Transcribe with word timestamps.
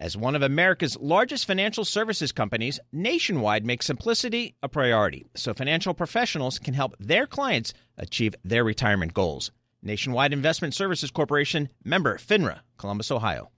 As 0.00 0.16
one 0.16 0.36
of 0.36 0.42
America's 0.42 0.96
largest 1.00 1.44
financial 1.44 1.84
services 1.84 2.30
companies, 2.30 2.78
Nationwide 2.92 3.66
makes 3.66 3.84
simplicity 3.86 4.54
a 4.62 4.68
priority 4.68 5.26
so 5.34 5.52
financial 5.52 5.92
professionals 5.92 6.60
can 6.60 6.72
help 6.72 6.94
their 7.00 7.26
clients 7.26 7.74
achieve 7.96 8.36
their 8.44 8.62
retirement 8.62 9.12
goals. 9.12 9.50
Nationwide 9.82 10.32
Investment 10.32 10.72
Services 10.72 11.10
Corporation, 11.10 11.68
member 11.84 12.16
FINRA, 12.16 12.60
Columbus, 12.76 13.10
Ohio. 13.10 13.50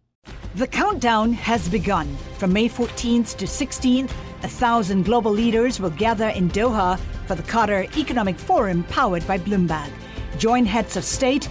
The 0.54 0.66
countdown 0.66 1.34
has 1.34 1.68
begun. 1.68 2.16
From 2.38 2.54
May 2.54 2.71
14th 2.71 3.37
to 3.37 3.45
16th, 3.45 4.11
a 4.43 4.49
thousand 4.49 5.04
global 5.04 5.33
leaders 5.33 5.79
will 5.79 5.91
gather 5.91 6.29
in 6.29 6.49
Doha 6.49 6.99
for 7.27 7.35
the 7.35 7.43
Qatar 7.43 7.95
Economic 7.99 8.38
Forum 8.38 8.85
powered 8.85 9.27
by 9.27 9.37
Bloomberg. 9.37 9.91
Join 10.38 10.65
heads 10.65 10.97
of 10.97 11.04
state, 11.04 11.51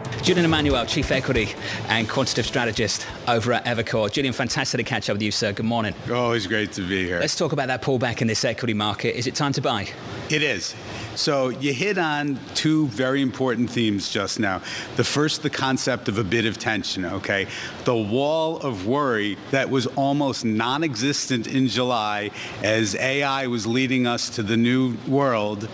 Julian 0.23 0.45
Emanuel, 0.45 0.85
Chief 0.85 1.09
Equity 1.11 1.49
and 1.87 2.07
Quantitative 2.07 2.45
Strategist 2.45 3.07
over 3.27 3.53
at 3.53 3.65
Evercore. 3.65 4.11
Julian, 4.11 4.33
fantastic 4.33 4.77
to 4.77 4.83
catch 4.83 5.09
up 5.09 5.15
with 5.15 5.23
you, 5.23 5.31
sir. 5.31 5.51
Good 5.51 5.65
morning. 5.65 5.95
Always 6.13 6.45
great 6.45 6.71
to 6.73 6.87
be 6.87 7.05
here. 7.05 7.19
Let's 7.19 7.35
talk 7.35 7.53
about 7.53 7.67
that 7.67 7.81
pullback 7.81 8.21
in 8.21 8.27
this 8.27 8.45
equity 8.45 8.75
market. 8.75 9.17
Is 9.17 9.25
it 9.25 9.33
time 9.33 9.51
to 9.53 9.61
buy? 9.61 9.89
It 10.29 10.43
is. 10.43 10.75
So 11.15 11.49
you 11.49 11.73
hit 11.73 11.97
on 11.97 12.39
two 12.53 12.87
very 12.89 13.23
important 13.23 13.71
themes 13.71 14.11
just 14.11 14.39
now. 14.39 14.61
The 14.95 15.03
first, 15.03 15.41
the 15.41 15.49
concept 15.49 16.07
of 16.07 16.19
a 16.19 16.23
bit 16.23 16.45
of 16.45 16.59
tension, 16.59 17.03
okay? 17.03 17.47
The 17.85 17.95
wall 17.95 18.57
of 18.59 18.85
worry 18.85 19.39
that 19.49 19.71
was 19.71 19.87
almost 19.87 20.45
non-existent 20.45 21.47
in 21.47 21.67
July 21.67 22.29
as 22.61 22.95
AI 22.95 23.47
was 23.47 23.65
leading 23.65 24.05
us 24.05 24.29
to 24.35 24.43
the 24.43 24.55
new 24.55 24.95
world 25.07 25.67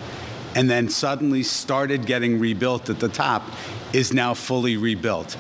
and 0.58 0.68
then 0.68 0.90
suddenly 0.90 1.44
started 1.44 2.08
getting 2.08 2.40
rebuilt 2.40 2.90
at 2.90 3.00
the 3.00 3.08
top 3.08 3.44
is 3.94 4.12
now 4.12 4.34
fully 4.34 4.76
rebuilt. 4.76 5.38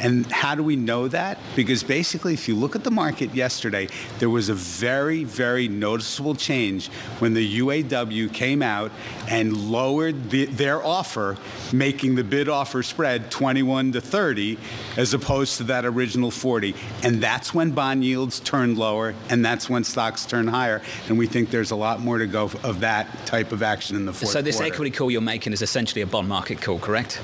And 0.00 0.26
how 0.30 0.54
do 0.54 0.62
we 0.62 0.76
know 0.76 1.08
that? 1.08 1.38
Because 1.56 1.82
basically, 1.82 2.34
if 2.34 2.48
you 2.48 2.54
look 2.54 2.76
at 2.76 2.84
the 2.84 2.90
market 2.90 3.34
yesterday, 3.34 3.88
there 4.18 4.30
was 4.30 4.48
a 4.48 4.54
very, 4.54 5.24
very 5.24 5.68
noticeable 5.68 6.34
change 6.34 6.88
when 7.18 7.34
the 7.34 7.58
UAW 7.60 8.32
came 8.32 8.62
out 8.62 8.92
and 9.28 9.56
lowered 9.70 10.30
the, 10.30 10.46
their 10.46 10.84
offer, 10.84 11.36
making 11.72 12.14
the 12.14 12.24
bid 12.24 12.48
offer 12.48 12.82
spread 12.82 13.30
21 13.30 13.92
to 13.92 14.00
30, 14.00 14.58
as 14.96 15.14
opposed 15.14 15.56
to 15.58 15.64
that 15.64 15.84
original 15.84 16.30
40. 16.30 16.74
And 17.02 17.22
that's 17.22 17.52
when 17.52 17.72
bond 17.72 18.04
yields 18.04 18.40
turned 18.40 18.78
lower, 18.78 19.14
and 19.30 19.44
that's 19.44 19.68
when 19.68 19.84
stocks 19.84 20.26
turn 20.26 20.46
higher. 20.46 20.80
And 21.08 21.18
we 21.18 21.26
think 21.26 21.50
there's 21.50 21.70
a 21.70 21.76
lot 21.76 22.00
more 22.00 22.18
to 22.18 22.26
go 22.26 22.50
of 22.62 22.80
that 22.80 23.26
type 23.26 23.52
of 23.52 23.62
action 23.62 23.96
in 23.96 24.06
the 24.06 24.12
fourth 24.12 24.30
So 24.30 24.42
this 24.42 24.56
quarter. 24.56 24.72
equity 24.72 24.90
call 24.90 25.10
you're 25.10 25.20
making 25.20 25.52
is 25.52 25.62
essentially 25.62 26.02
a 26.02 26.06
bond 26.06 26.28
market 26.28 26.60
call, 26.62 26.78
correct? 26.78 27.20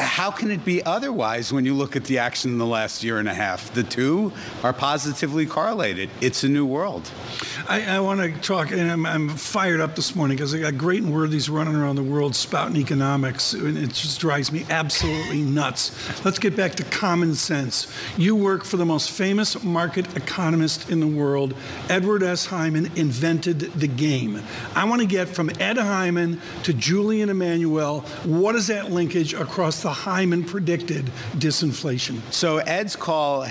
How 0.00 0.30
can 0.30 0.50
it 0.50 0.64
be 0.64 0.84
otherwise 0.84 1.52
when 1.52 1.64
you 1.64 1.74
look 1.74 1.94
at 1.94 2.04
the 2.04 2.18
action 2.18 2.50
in 2.52 2.58
the 2.58 2.66
last 2.66 3.04
year 3.04 3.18
and 3.18 3.28
a 3.28 3.34
half? 3.34 3.72
The 3.74 3.82
two 3.82 4.32
are 4.62 4.72
positively 4.72 5.46
correlated. 5.46 6.10
It's 6.20 6.42
a 6.42 6.48
new 6.48 6.64
world. 6.64 7.10
I, 7.68 7.96
I 7.96 8.00
want 8.00 8.20
to 8.20 8.40
talk, 8.40 8.72
and 8.72 8.90
I'm, 8.90 9.06
I'm, 9.06 9.28
fired 9.28 9.80
up 9.80 9.94
this 9.94 10.16
morning 10.16 10.36
because 10.36 10.54
I 10.54 10.58
got 10.58 10.76
great 10.76 11.02
and 11.02 11.12
worthies 11.12 11.48
running 11.48 11.76
around 11.76 11.96
the 11.96 12.02
world 12.02 12.34
spouting 12.34 12.76
economics, 12.76 13.52
and 13.52 13.78
it 13.78 13.90
just 13.90 14.20
drives 14.20 14.50
me 14.50 14.66
absolutely 14.70 15.42
nuts. 15.42 16.24
Let's 16.24 16.38
get 16.38 16.56
back 16.56 16.74
to 16.76 16.84
common 16.84 17.34
sense. 17.34 17.86
You 18.16 18.34
work 18.34 18.64
for 18.64 18.76
the 18.76 18.86
most 18.86 19.10
famous 19.10 19.62
market 19.62 20.16
economist 20.16 20.90
in 20.90 21.00
the 21.00 21.06
world. 21.06 21.54
Edward 21.88 22.22
S. 22.22 22.46
Hyman 22.46 22.90
invented 22.96 23.60
the 23.60 23.86
game. 23.86 24.42
I 24.74 24.84
want 24.84 25.00
to 25.02 25.06
get 25.06 25.28
from 25.28 25.50
Ed 25.60 25.76
Hyman 25.76 26.40
to 26.64 26.72
Julian 26.72 27.28
Emanuel. 27.28 28.00
What 28.24 28.56
is 28.56 28.66
that 28.68 28.90
linkage 28.90 29.34
across 29.34 29.82
the 29.82 29.89
Hyman 29.92 30.44
predicted 30.44 31.10
disinflation? 31.36 32.20
So 32.32 32.58
Ed's 32.58 32.96
call 32.96 33.46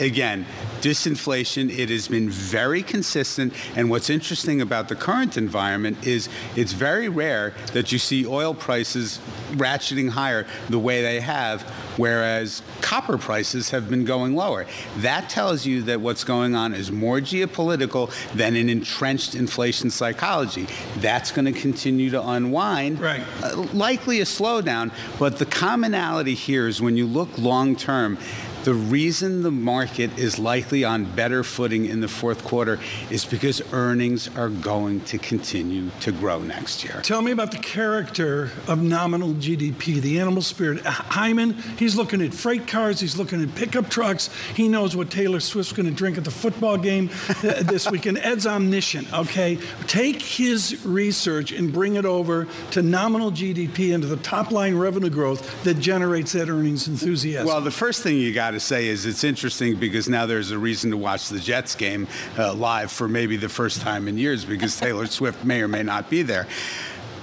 again, 0.00 0.46
disinflation. 0.82 1.70
It 1.70 1.88
has 1.88 2.08
been 2.08 2.28
very 2.28 2.82
consistent, 2.82 3.54
and 3.76 3.88
what's 3.88 4.10
interesting 4.10 4.60
about 4.60 4.88
the 4.88 4.96
current 4.96 5.38
environment 5.38 6.06
is 6.06 6.28
it's 6.56 6.72
very 6.72 7.08
rare 7.08 7.54
that 7.72 7.92
you 7.92 7.98
see 7.98 8.26
oil 8.26 8.52
prices 8.52 9.20
ratcheting 9.52 10.10
higher 10.10 10.46
the 10.68 10.78
way 10.78 11.02
they 11.02 11.20
have, 11.20 11.62
whereas 11.96 12.62
copper 12.80 13.16
prices 13.16 13.70
have 13.70 13.88
been 13.88 14.04
going 14.04 14.34
lower. 14.34 14.66
That 14.98 15.30
tells 15.30 15.64
you 15.64 15.82
that 15.82 16.00
what's 16.00 16.24
going 16.24 16.54
on 16.54 16.74
is 16.74 16.90
more 16.90 17.20
geopolitical 17.20 18.10
than 18.32 18.56
an 18.56 18.68
entrenched 18.68 19.34
inflation 19.34 19.90
psychology. 19.90 20.66
That's 20.96 21.30
going 21.30 21.52
to 21.52 21.58
continue 21.58 22.10
to 22.10 22.28
unwind. 22.28 23.00
Right. 23.00 23.22
Uh, 23.42 23.66
likely 23.72 24.20
a 24.20 24.24
slowdown, 24.24 24.90
but 25.18 25.38
the 25.38 25.46
commonality 25.46 26.34
here 26.34 26.66
is 26.66 26.82
when 26.82 26.96
you 26.96 27.06
look 27.06 27.38
long 27.38 27.76
term, 27.76 28.18
the 28.64 28.74
reason 28.74 29.42
the 29.42 29.50
market 29.50 30.16
is 30.18 30.38
likely 30.38 30.84
on 30.84 31.04
better 31.04 31.42
footing 31.42 31.86
in 31.86 32.00
the 32.00 32.08
fourth 32.08 32.44
quarter 32.44 32.78
is 33.10 33.24
because 33.24 33.60
earnings 33.72 34.28
are 34.36 34.48
going 34.48 35.00
to 35.02 35.18
continue 35.18 35.90
to 36.00 36.12
grow 36.12 36.40
next 36.40 36.84
year. 36.84 37.00
Tell 37.02 37.22
me 37.22 37.32
about 37.32 37.50
the 37.50 37.58
character 37.58 38.50
of 38.68 38.80
nominal 38.80 39.30
GDP, 39.34 40.00
the 40.00 40.20
animal 40.20 40.42
spirit. 40.42 40.80
Hyman, 40.84 41.54
he's 41.76 41.96
looking 41.96 42.22
at 42.22 42.32
freight 42.32 42.68
cars, 42.68 43.00
he's 43.00 43.16
looking 43.16 43.42
at 43.42 43.52
pickup 43.54 43.90
trucks. 43.90 44.30
He 44.54 44.68
knows 44.68 44.94
what 44.94 45.10
Taylor 45.10 45.40
Swift's 45.40 45.72
going 45.72 45.86
to 45.86 45.94
drink 45.94 46.16
at 46.16 46.24
the 46.24 46.30
football 46.30 46.78
game 46.78 47.10
this 47.42 47.90
weekend. 47.90 48.18
Ed's 48.18 48.46
omniscient, 48.46 49.12
okay? 49.12 49.58
Take 49.88 50.22
his 50.22 50.84
research 50.84 51.50
and 51.50 51.72
bring 51.72 51.96
it 51.96 52.04
over 52.04 52.46
to 52.70 52.82
nominal 52.82 53.32
GDP 53.32 53.92
and 53.92 54.02
to 54.02 54.08
the 54.08 54.16
top 54.18 54.52
line 54.52 54.76
revenue 54.76 55.10
growth 55.10 55.64
that 55.64 55.80
generates 55.80 56.32
that 56.32 56.48
earnings 56.48 56.86
enthusiasm. 56.86 57.46
Well, 57.46 57.60
the 57.60 57.70
first 57.72 58.02
thing 58.02 58.18
you 58.18 58.32
got 58.32 58.51
to 58.52 58.60
say 58.60 58.86
is 58.86 59.06
it's 59.06 59.24
interesting 59.24 59.76
because 59.76 60.08
now 60.08 60.26
there's 60.26 60.50
a 60.50 60.58
reason 60.58 60.90
to 60.90 60.96
watch 60.96 61.28
the 61.28 61.40
Jets 61.40 61.74
game 61.74 62.06
uh, 62.38 62.52
live 62.54 62.90
for 62.92 63.08
maybe 63.08 63.36
the 63.36 63.48
first 63.48 63.80
time 63.80 64.08
in 64.08 64.16
years 64.16 64.44
because 64.44 64.78
Taylor 64.78 65.06
Swift 65.06 65.44
may 65.44 65.62
or 65.62 65.68
may 65.68 65.82
not 65.82 66.08
be 66.08 66.22
there. 66.22 66.46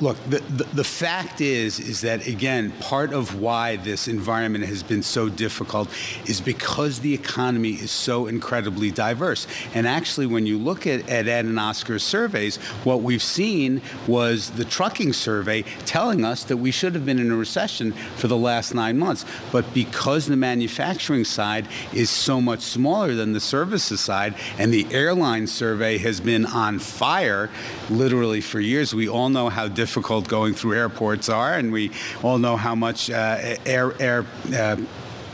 Look, 0.01 0.17
the, 0.29 0.39
the, 0.39 0.63
the, 0.63 0.83
fact 0.85 1.41
is, 1.41 1.77
is 1.77 2.01
that 2.01 2.25
again, 2.25 2.71
part 2.79 3.11
of 3.11 3.41
why 3.41 3.75
this 3.75 4.07
environment 4.07 4.63
has 4.63 4.81
been 4.81 5.03
so 5.03 5.27
difficult 5.27 5.89
is 6.25 6.39
because 6.39 7.01
the 7.01 7.13
economy 7.13 7.71
is 7.71 7.91
so 7.91 8.27
incredibly 8.27 8.91
diverse. 8.91 9.45
And 9.73 9.85
actually, 9.85 10.25
when 10.25 10.45
you 10.45 10.57
look 10.57 10.87
at, 10.87 11.09
at 11.09 11.27
Ed 11.27 11.43
and 11.43 11.59
Oscar's 11.59 12.03
surveys, 12.03 12.55
what 12.85 13.01
we've 13.01 13.21
seen 13.21 13.81
was 14.07 14.51
the 14.51 14.63
trucking 14.63 15.11
survey 15.11 15.63
telling 15.85 16.23
us 16.23 16.45
that 16.45 16.57
we 16.57 16.71
should 16.71 16.95
have 16.95 17.05
been 17.05 17.19
in 17.19 17.29
a 17.29 17.35
recession 17.35 17.91
for 17.91 18.29
the 18.29 18.37
last 18.37 18.73
nine 18.73 18.97
months. 18.97 19.25
But 19.51 19.73
because 19.73 20.27
the 20.27 20.37
manufacturing 20.37 21.25
side 21.25 21.67
is 21.93 22.09
so 22.09 22.39
much 22.39 22.61
smaller 22.61 23.15
than 23.15 23.33
the 23.33 23.41
services 23.41 23.99
side, 23.99 24.35
and 24.57 24.73
the 24.73 24.87
airline 24.91 25.45
survey 25.47 25.97
has 25.97 26.21
been 26.21 26.45
on 26.45 26.79
fire 26.79 27.49
literally 27.89 28.39
for 28.39 28.61
years, 28.61 28.95
we 28.95 29.09
all 29.09 29.27
know 29.27 29.49
how 29.49 29.67
difficult 29.67 29.88
difficult 29.89 30.27
going 30.27 30.53
through 30.53 30.75
airports 30.75 31.29
are, 31.29 31.55
and 31.55 31.71
we 31.71 31.91
all 32.21 32.37
know 32.37 32.55
how 32.55 32.75
much 32.75 33.09
uh, 33.09 33.55
air, 33.65 33.91
air 33.99 34.23
uh, 34.53 34.77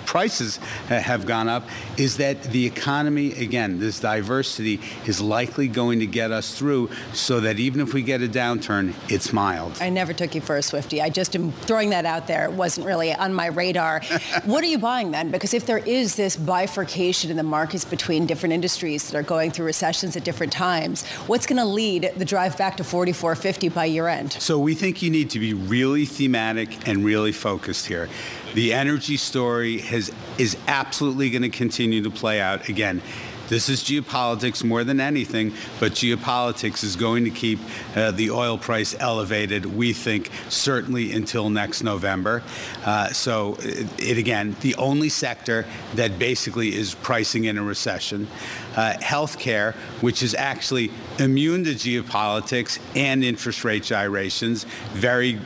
prices 0.06 0.57
have 0.88 1.25
gone 1.25 1.50
up 1.50 1.68
is 1.98 2.18
that 2.18 2.42
the 2.44 2.66
economy, 2.66 3.34
again, 3.34 3.80
this 3.80 4.00
diversity 4.00 4.80
is 5.06 5.22
likely 5.22 5.68
going 5.68 6.00
to 6.00 6.07
get 6.07 6.31
us 6.31 6.57
through 6.57 6.90
so 7.13 7.40
that 7.40 7.60
even 7.60 7.81
if 7.81 7.94
we 7.94 8.02
get 8.02 8.22
a 8.22 8.28
downturn, 8.28 8.94
it's 9.10 9.34
mild. 9.34 9.78
I 9.81 9.90
never 9.90 10.13
took 10.13 10.36
you 10.36 10.42
for 10.42 10.57
a 10.57 10.62
Swifty. 10.62 11.02
I 11.02 11.10
just 11.10 11.36
am 11.36 11.52
throwing 11.52 11.90
that 11.92 12.06
out 12.06 12.28
there. 12.28 12.46
It 12.46 12.54
wasn't 12.54 12.88
really 12.88 13.13
on 13.13 13.34
my 13.34 13.48
radar. 13.48 14.02
what 14.46 14.63
are 14.63 14.68
you 14.68 14.78
buying 14.78 15.12
then? 15.12 15.31
Because 15.31 15.54
if 15.54 15.66
there 15.66 15.80
is 15.80 16.16
this 16.16 16.36
bifurcation 16.36 17.31
in 17.31 17.38
the 17.38 17.44
markets 17.44 17.86
between 17.86 18.25
different 18.25 18.54
industries 18.54 19.10
that 19.10 19.18
are 19.18 19.24
going 19.24 19.51
through 19.51 19.66
recessions 19.66 20.16
at 20.16 20.24
different 20.24 20.54
times, 20.54 21.06
what's 21.28 21.46
going 21.46 21.58
to 21.58 21.66
lead 21.66 22.12
the 22.18 22.25
drive 22.25 22.58
back 22.58 22.78
to 22.78 22.84
44.50 22.84 23.74
by 23.74 23.86
year 23.86 24.08
end? 24.08 24.34
So 24.34 24.60
we 24.60 24.75
think 24.75 25.01
you 25.01 25.10
need 25.10 25.30
to 25.31 25.40
be 25.40 25.54
really 25.54 26.06
thematic 26.06 26.88
and 26.88 27.04
really 27.06 27.31
focused 27.31 27.88
here 27.88 28.10
The 28.56 28.72
energy 28.72 29.18
story 29.18 29.80
has 29.80 30.13
is 30.38 30.56
absolutely 30.66 31.30
going 31.30 31.42
to 31.42 31.50
continue 31.50 32.02
to 32.04 32.10
play 32.10 32.40
out. 32.40 32.69
Again, 32.69 33.02
this 33.50 33.68
is 33.68 33.84
geopolitics 33.84 34.63
more 34.63 34.86
than 34.86 35.02
anything, 35.02 35.54
but 35.80 35.92
geopolitics 35.92 36.81
is 36.81 36.96
going 36.96 37.25
to 37.25 37.30
keep 37.30 37.60
uh, 37.96 38.12
the 38.12 38.31
oil 38.31 38.57
price 38.57 38.96
elevated, 38.98 39.66
we 39.66 39.92
think, 39.92 40.31
certainly 40.48 41.12
until 41.12 41.50
next 41.50 41.84
November. 41.84 42.42
Uh, 42.86 43.10
so, 43.10 43.57
it, 43.60 44.02
it, 44.02 44.18
again, 44.18 44.56
the 44.62 44.74
only 44.75 45.10
sector 45.10 45.66
that 45.96 46.18
basically 46.18 46.74
is 46.74 46.96
pricing 46.96 47.44
in 47.44 47.58
a 47.58 47.63
recession. 47.63 48.28
Uh, 48.75 48.94
healthcare, 48.98 49.74
which 50.01 50.22
is 50.22 50.36
actually 50.36 50.92
immune 51.18 51.63
to 51.63 51.69
geopolitics 51.69 52.77
and 52.94 53.24
interest 53.24 53.63
rate 53.63 53.83
gyrations, 53.83 54.66
very 54.92 55.39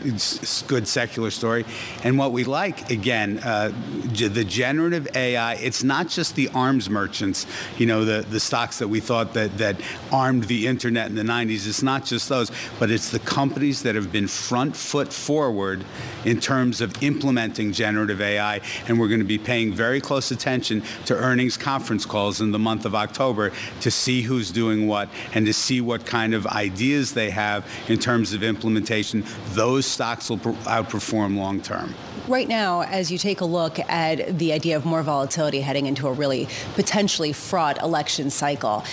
good 0.66 0.88
secular 0.88 1.30
story. 1.30 1.64
And 2.04 2.18
what 2.18 2.32
we 2.32 2.44
like, 2.44 2.90
again, 2.90 3.38
uh, 3.44 3.72
the 4.16 4.44
generative 4.44 5.08
AI, 5.16 5.54
it's 5.54 5.84
not 5.84 6.08
just 6.08 6.34
the 6.34 6.50
arms 6.56 6.90
merchants, 6.90 7.46
you 7.78 7.86
know, 7.86 8.04
the, 8.04 8.26
the 8.28 8.40
stocks 8.40 8.80
that 8.80 8.88
we 8.88 9.00
thought 9.00 9.36
that, 9.36 9.56
that 9.60 9.80
armed 10.12 10.46
the 10.46 10.66
internet 10.66 11.06
in 11.06 11.16
the 11.16 11.22
90s. 11.22 11.68
It's 11.68 11.84
not 11.84 12.06
just 12.06 12.30
those, 12.30 12.52
but 12.80 12.90
it's 12.90 13.12
the 13.12 13.20
companies 13.20 13.84
that 13.84 13.94
have 13.94 14.12
been 14.12 14.28
front 14.28 14.76
foot 14.76 15.14
forward 15.14 15.86
in 16.26 16.40
terms 16.40 16.82
of 16.82 17.04
implementing 17.04 17.74
generative 17.74 18.22
AI. 18.22 18.60
And 18.88 19.00
we're 19.00 19.08
going 19.08 19.20
to 19.20 19.24
be 19.24 19.38
paying 19.38 19.72
very 19.72 20.02
close 20.02 20.32
attention 20.32 20.82
to 21.06 21.16
earnings 21.16 21.58
conference 21.58 22.08
calls 22.08 22.42
in 22.42 22.52
the 22.52 22.58
month 22.58 22.88
of 22.88 22.96
October 22.96 23.19
to 23.20 23.92
see 23.92 24.22
who's 24.22 24.52
doing 24.52 24.88
what 24.88 25.10
and 25.34 25.46
to 25.46 25.54
see 25.54 25.82
what 25.82 26.06
kind 26.06 26.34
of 26.34 26.48
ideas 26.48 27.14
they 27.14 27.30
have 27.30 27.66
in 27.88 28.00
terms 28.00 28.34
of 28.34 28.44
implementation. 28.44 29.26
Those 29.50 29.86
stocks 29.86 30.30
will 30.30 30.38
outperform 30.38 31.38
long 31.38 31.62
term. 31.62 31.94
Right 32.28 32.48
now, 32.48 32.82
as 32.84 33.12
you 33.12 33.18
take 33.18 33.42
a 33.42 33.46
look 33.46 33.80
at 33.80 34.38
the 34.38 34.54
idea 34.54 34.78
of 34.78 34.86
more 34.86 35.04
volatility 35.04 35.62
heading 35.62 35.86
into 35.88 36.08
a 36.08 36.14
really 36.14 36.48
potentially 36.76 37.34
fraught 37.34 37.82
election 37.82 38.30
cycle, 38.30 38.84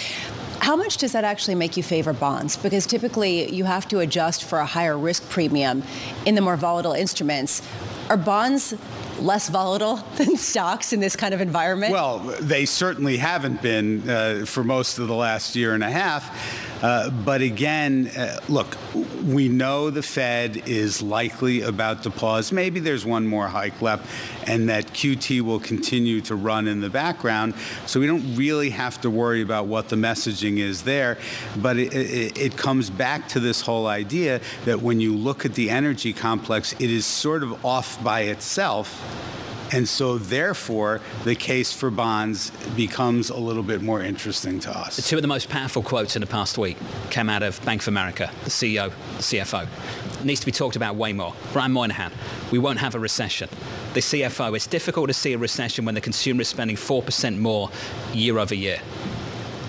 how 0.61 0.75
much 0.75 0.97
does 0.97 1.13
that 1.13 1.23
actually 1.23 1.55
make 1.55 1.77
you 1.77 1.83
favor 1.83 2.13
bonds? 2.13 2.57
Because 2.57 2.87
typically 2.87 3.53
you 3.55 3.65
have 3.65 3.87
to 3.89 4.01
adjust 4.01 4.43
for 4.43 4.59
a 4.59 4.67
higher 4.67 4.99
risk 4.99 5.29
premium 5.29 5.85
in 6.25 6.35
the 6.35 6.41
more 6.41 6.57
volatile 6.57 6.95
instruments. 6.95 7.63
Are 8.09 8.17
bonds 8.17 8.75
less 9.19 9.49
volatile 9.49 9.97
than 10.17 10.37
stocks 10.37 10.93
in 10.93 11.01
this 11.01 11.17
kind 11.17 11.35
of 11.35 11.41
environment? 11.41 11.93
Well, 11.93 12.19
they 12.19 12.67
certainly 12.67 13.17
haven't 13.17 13.63
been 13.63 14.09
uh, 14.09 14.45
for 14.47 14.65
most 14.65 14.99
of 14.99 15.09
the 15.09 15.15
last 15.15 15.57
year 15.57 15.75
and 15.75 15.83
a 15.83 15.91
half. 15.91 16.66
Uh, 16.83 17.11
but 17.11 17.41
again, 17.41 18.09
uh, 18.17 18.39
look, 18.49 18.77
we 19.25 19.49
know 19.49 19.91
the 19.91 20.03
Fed 20.03 20.69
is 20.69 21.01
likely 21.01 21.63
about 21.63 22.03
to 22.03 22.11
pause. 22.11 22.53
Maybe 22.53 22.81
there's 22.81 23.07
one 23.07 23.27
more 23.27 23.49
hike 23.49 23.81
left, 23.81 24.07
and 24.47 24.69
that 24.69 24.89
QT 24.89 25.41
will 25.41 25.61
continue 25.61 26.21
to 26.23 26.37
run 26.37 26.69
in 26.69 26.81
the 26.81 26.91
background. 26.91 27.55
So 27.87 27.99
we 27.99 28.07
don't 28.07 28.37
really 28.37 28.71
have 28.71 29.01
to 29.03 29.11
worry 29.11 29.43
about 29.43 29.67
what 29.67 29.89
the 29.89 29.97
messaging 29.97 30.59
is 30.59 30.83
there. 30.83 31.19
But 31.57 31.79
it, 31.79 31.95
it, 31.95 32.39
it 32.39 32.57
comes 32.57 32.91
back 32.91 33.29
to 33.31 33.41
this 33.41 33.61
whole 33.63 33.87
idea 33.87 34.41
that 34.67 34.83
when 34.83 35.01
you 35.01 35.17
look 35.17 35.45
at 35.47 35.55
the 35.55 35.71
energy 35.71 36.13
complex, 36.13 36.75
it 36.75 36.91
is 36.91 37.07
sort 37.07 37.43
of 37.43 37.65
off 37.65 38.03
by 38.05 38.23
itself 38.23 39.03
and 39.73 39.89
so, 39.89 40.19
therefore, 40.19 41.01
the 41.25 41.35
case 41.35 41.73
for 41.73 41.91
bonds 41.91 42.51
becomes 42.77 43.31
a 43.31 43.37
little 43.37 43.63
bit 43.63 43.83
more 43.83 44.01
interesting 44.01 44.61
to 44.61 44.71
us. 44.71 45.09
Two 45.09 45.17
of 45.17 45.23
the 45.23 45.29
most 45.29 45.49
powerful 45.49 45.83
quotes 45.83 46.15
in 46.15 46.21
the 46.21 46.27
past 46.27 46.57
week 46.57 46.77
came 47.11 47.29
out 47.29 47.43
of 47.43 47.63
Bank 47.65 47.83
of 47.83 47.89
America, 47.89 48.31
the 48.45 48.51
CEO, 48.51 48.91
the 49.17 49.23
CFO. 49.23 49.67
It 50.21 50.25
needs 50.25 50.41
to 50.41 50.47
be 50.47 50.53
talked 50.53 50.77
about 50.77 50.95
way 50.95 51.13
more. 51.13 51.35
Brian 51.53 51.73
Moynihan, 51.73 52.13
we 52.53 52.59
won't 52.59 52.79
have 52.79 52.95
a 52.95 53.01
recession. 53.01 53.49
The 53.95 54.01
CFO, 54.01 54.55
it's 54.55 54.67
difficult 54.67 55.09
to 55.09 55.15
see 55.15 55.33
a 55.33 55.39
recession 55.39 55.85
when 55.85 55.95
the 55.95 56.01
consumer 56.01 56.43
is 56.43 56.49
spending 56.49 56.77
4% 56.77 57.39
more 57.39 57.71
year 58.13 58.39
over 58.39 58.55
year. 58.55 58.81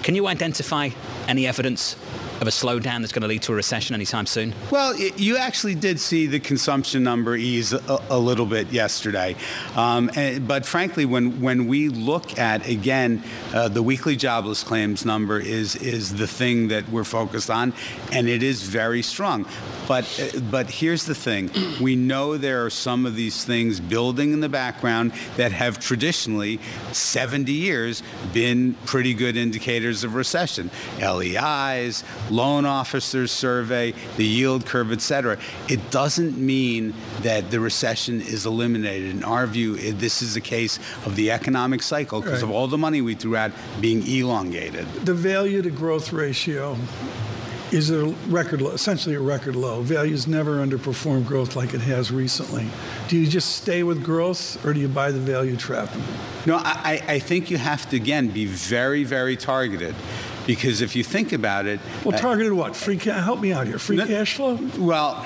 Can 0.04 0.16
you 0.16 0.28
identify 0.28 0.90
any 1.28 1.48
evidence 1.48 1.96
of 2.42 2.48
a 2.48 2.52
slowdown 2.52 3.02
that's 3.02 3.12
going 3.12 3.22
to 3.22 3.28
lead 3.28 3.42
to 3.44 3.52
a 3.52 3.56
recession 3.56 3.96
anytime 3.96 4.26
soon? 4.26 4.54
Well, 4.70 4.96
you 4.96 5.38
actually 5.38 5.76
did 5.76 6.00
see 6.00 6.28
the 6.28 6.40
consumption 6.40 7.04
number 7.04 7.36
ease 7.36 7.74
a, 7.74 8.02
a 8.10 8.20
little 8.20 8.46
bit 8.46 8.72
yesterday. 8.72 9.36
Um, 9.76 10.12
and, 10.16 10.48
but 10.48 10.66
frankly, 10.66 11.06
when, 11.06 11.42
when 11.42 11.68
we 11.68 11.90
look 11.90 12.38
at, 12.38 12.68
again, 12.68 13.24
uh, 13.54 13.68
the 13.70 13.82
weekly 13.82 14.16
jobless 14.16 14.64
claims 14.64 15.06
number 15.06 15.40
is, 15.40 15.76
is 15.78 16.16
the 16.16 16.28
thing 16.28 16.68
that 16.68 16.88
we're 16.90 17.04
focused 17.04 17.50
on, 17.50 17.74
and 18.12 18.28
it 18.28 18.44
is 18.44 18.64
very 18.64 19.02
strong. 19.02 19.46
But, 19.88 20.06
uh, 20.20 20.40
but 20.52 20.70
here's 20.70 21.06
the 21.06 21.16
thing. 21.16 21.50
We 21.82 21.96
know 21.96 22.38
there 22.38 22.66
are 22.66 22.70
some 22.70 23.06
of 23.06 23.16
these 23.16 23.46
things 23.46 23.80
building 23.80 24.34
in 24.34 24.42
the 24.42 24.50
background 24.50 25.14
that 25.38 25.52
have 25.52 25.80
traditionally, 25.80 26.60
70 26.92 27.52
years, 27.52 28.04
been 28.34 28.74
pretty 28.86 29.14
good 29.14 29.38
indicators 29.38 30.04
of 30.04 30.16
recession. 30.16 30.70
LEIs, 31.02 32.04
loan 32.30 32.66
officers 32.66 33.32
survey, 33.32 33.94
the 34.18 34.26
yield 34.26 34.66
curve, 34.66 34.92
et 34.92 35.02
cetera. 35.02 35.38
It 35.68 35.92
doesn't 35.92 36.38
mean 36.38 36.94
that 37.22 37.52
the 37.52 37.60
recession 37.60 38.22
is 38.22 38.46
eliminated. 38.46 39.12
In 39.12 39.24
our 39.24 39.48
view, 39.48 39.76
it, 39.76 40.00
this 40.00 40.22
is 40.22 40.36
a 40.36 40.42
case 40.42 40.80
of 41.06 41.16
the 41.16 41.32
economic 41.32 41.82
cycle 41.82 42.22
because 42.22 42.42
right. 42.42 42.50
of 42.50 42.52
all 42.52 42.68
the 42.68 42.78
money 42.78 43.02
we 43.02 43.16
threw 43.16 43.36
out 43.36 43.52
being 43.82 44.06
elongated. 44.08 44.86
The 45.06 45.14
value 45.14 45.62
to 45.62 45.70
growth 45.70 46.14
ratio 46.14 46.78
is 47.70 47.90
a 47.90 48.06
record 48.30 48.62
low, 48.62 48.72
essentially 48.72 49.16
a 49.16 49.20
record 49.20 49.54
low. 49.54 49.82
Values 49.82 50.26
never 50.26 50.66
underperform 50.66 51.26
growth 51.26 51.58
like 51.58 51.74
it 51.74 51.82
has 51.82 52.12
recently. 52.12 52.66
Do 53.10 53.18
you 53.18 53.28
just 53.28 53.58
stay 53.58 53.84
with 53.84 54.04
growth 54.06 54.64
or 54.66 54.72
do 54.72 54.80
you 54.80 54.88
buy 54.88 55.12
the 55.12 55.20
value 55.20 55.58
trap? 55.58 55.90
No, 56.46 56.56
I, 56.56 57.04
I 57.08 57.20
think 57.20 57.52
you 57.52 57.58
have 57.58 57.90
to, 57.90 57.98
again, 57.98 58.30
be 58.30 58.46
very, 58.46 59.04
very 59.04 59.36
targeted. 59.36 59.96
Because 60.48 60.82
if 60.82 60.96
you 60.96 61.04
think 61.04 61.34
about 61.34 61.68
it. 61.68 61.80
Well, 62.04 62.16
uh, 62.16 62.18
targeted 62.18 62.54
what? 62.54 62.76
Free 62.76 62.98
cash? 62.98 63.24
Help 63.24 63.42
me 63.42 63.54
out 63.54 63.68
here. 63.68 63.78
Free 63.78 63.98
no, 63.98 64.08
cash 64.08 64.36
flow? 64.36 64.58
Well, 64.80 65.24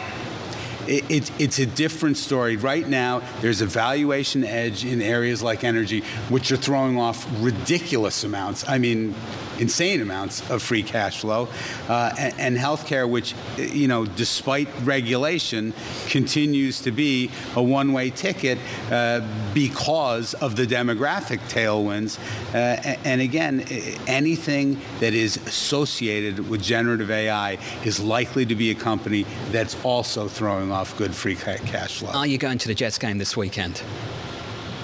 it, 0.88 1.10
it, 1.10 1.32
it's 1.40 1.60
a 1.60 1.66
different 1.66 2.18
story. 2.18 2.58
Right 2.58 2.88
now, 2.88 3.22
there's 3.40 3.62
a 3.62 3.66
valuation 3.66 4.44
edge 4.44 4.84
in 4.84 5.02
areas 5.02 5.42
like 5.42 5.64
energy, 5.64 6.02
which 6.30 6.52
are 6.52 6.58
throwing 6.58 6.98
off 6.98 7.28
ridiculous 7.40 8.24
amounts. 8.24 8.68
I 8.68 8.80
mean, 8.80 9.16
insane 9.62 10.02
amounts 10.02 10.50
of 10.50 10.62
free 10.62 10.84
cash 10.84 11.22
flow, 11.22 11.48
uh, 11.88 12.14
and, 12.18 12.34
and 12.40 12.58
healthcare, 12.58 13.10
which, 13.10 13.34
you 13.58 13.88
know, 13.88 14.06
despite 14.06 14.68
regulation, 14.84 15.74
continues 16.10 16.82
to 16.82 16.92
be 16.92 17.30
a 17.56 17.64
one-way 17.64 18.10
ticket 18.10 18.58
uh, 18.92 19.22
because 19.54 20.34
of 20.36 20.56
the 20.56 20.66
demographic 20.66 21.40
tailwinds. 21.50 22.20
Uh, 22.54 22.98
and 23.06 23.22
again, 23.22 23.62
anything 24.08 24.80
that 25.00 25.14
is 25.14 25.38
associated 25.38 26.50
with 26.50 26.62
generative 26.62 27.12
AI 27.12 27.58
is 27.86 28.00
likely 28.00 28.46
to 28.46 28.56
be 28.56 28.72
a 28.72 28.76
company 28.76 29.26
that's 29.52 29.82
also 29.86 30.28
throwing 30.28 30.72
off 30.72 30.98
good 30.98 31.14
free 31.14 31.36
cash 31.36 32.00
flow. 32.00 32.10
Are 32.10 32.28
you 32.28 32.38
going 32.38 32.58
to 32.58 32.68
the 32.68 32.76
Jets 32.76 32.98
game 32.98 33.20
this 33.20 33.38
weekend? 33.38 33.82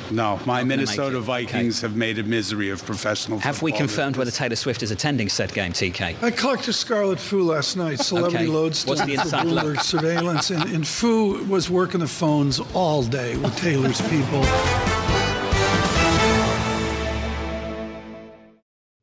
No, 0.09 0.39
my 0.45 0.63
Minnesota 0.63 1.19
Vikings 1.19 1.79
okay. 1.79 1.87
have 1.87 1.97
made 1.97 2.17
a 2.17 2.23
misery 2.23 2.69
of 2.69 2.83
professional 2.85 3.39
Have 3.39 3.61
we 3.61 3.71
confirmed 3.71 4.15
whether 4.15 4.31
Taylor 4.31 4.55
Swift 4.55 4.81
is 4.81 4.91
attending 4.91 5.27
said 5.27 5.53
game, 5.53 5.73
TK? 5.73 6.23
I 6.23 6.31
collected 6.31 6.73
Scarlet 6.73 7.19
Fu 7.19 7.43
last 7.43 7.75
night, 7.75 7.99
celebrity 7.99 8.45
okay. 8.45 8.47
lodestone 8.47 8.95
What's 8.95 9.05
the 9.05 9.13
inside 9.13 9.81
surveillance, 9.81 10.49
and, 10.49 10.63
and 10.71 10.87
Fu 10.87 11.43
was 11.45 11.69
working 11.69 11.99
the 11.99 12.07
phones 12.07 12.59
all 12.73 13.03
day 13.03 13.35
with 13.37 13.55
Taylor's 13.57 14.01
people. 14.09 14.41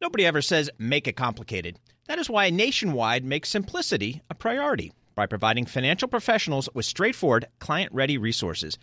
Nobody 0.00 0.26
ever 0.26 0.42
says 0.42 0.70
make 0.78 1.06
it 1.06 1.16
complicated. 1.16 1.78
That 2.06 2.18
is 2.18 2.30
why 2.30 2.50
Nationwide 2.50 3.24
makes 3.24 3.48
simplicity 3.48 4.22
a 4.30 4.34
priority 4.34 4.92
by 5.14 5.26
providing 5.26 5.66
financial 5.66 6.08
professionals 6.08 6.68
with 6.74 6.84
straightforward, 6.84 7.46
client 7.58 7.92
ready 7.92 8.18
resources. 8.18 8.78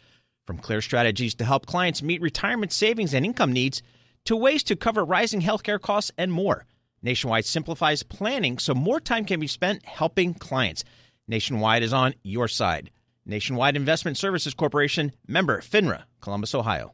From 0.47 0.57
clear 0.57 0.81
strategies 0.81 1.35
to 1.35 1.45
help 1.45 1.65
clients 1.65 2.01
meet 2.01 2.21
retirement 2.21 2.71
savings 2.71 3.13
and 3.13 3.25
income 3.25 3.53
needs 3.53 3.81
to 4.25 4.35
ways 4.35 4.63
to 4.63 4.75
cover 4.75 5.05
rising 5.05 5.41
healthcare 5.41 5.79
costs 5.79 6.11
and 6.17 6.31
more. 6.31 6.65
Nationwide 7.03 7.45
simplifies 7.45 8.03
planning 8.03 8.57
so 8.59 8.73
more 8.73 8.99
time 8.99 9.25
can 9.25 9.39
be 9.39 9.47
spent 9.47 9.85
helping 9.85 10.33
clients. 10.33 10.83
Nationwide 11.27 11.83
is 11.83 11.93
on 11.93 12.13
your 12.23 12.47
side. 12.47 12.91
Nationwide 13.25 13.75
Investment 13.75 14.17
Services 14.17 14.53
Corporation, 14.53 15.11
member 15.27 15.61
FINRA, 15.61 16.03
Columbus, 16.21 16.55
Ohio. 16.55 16.93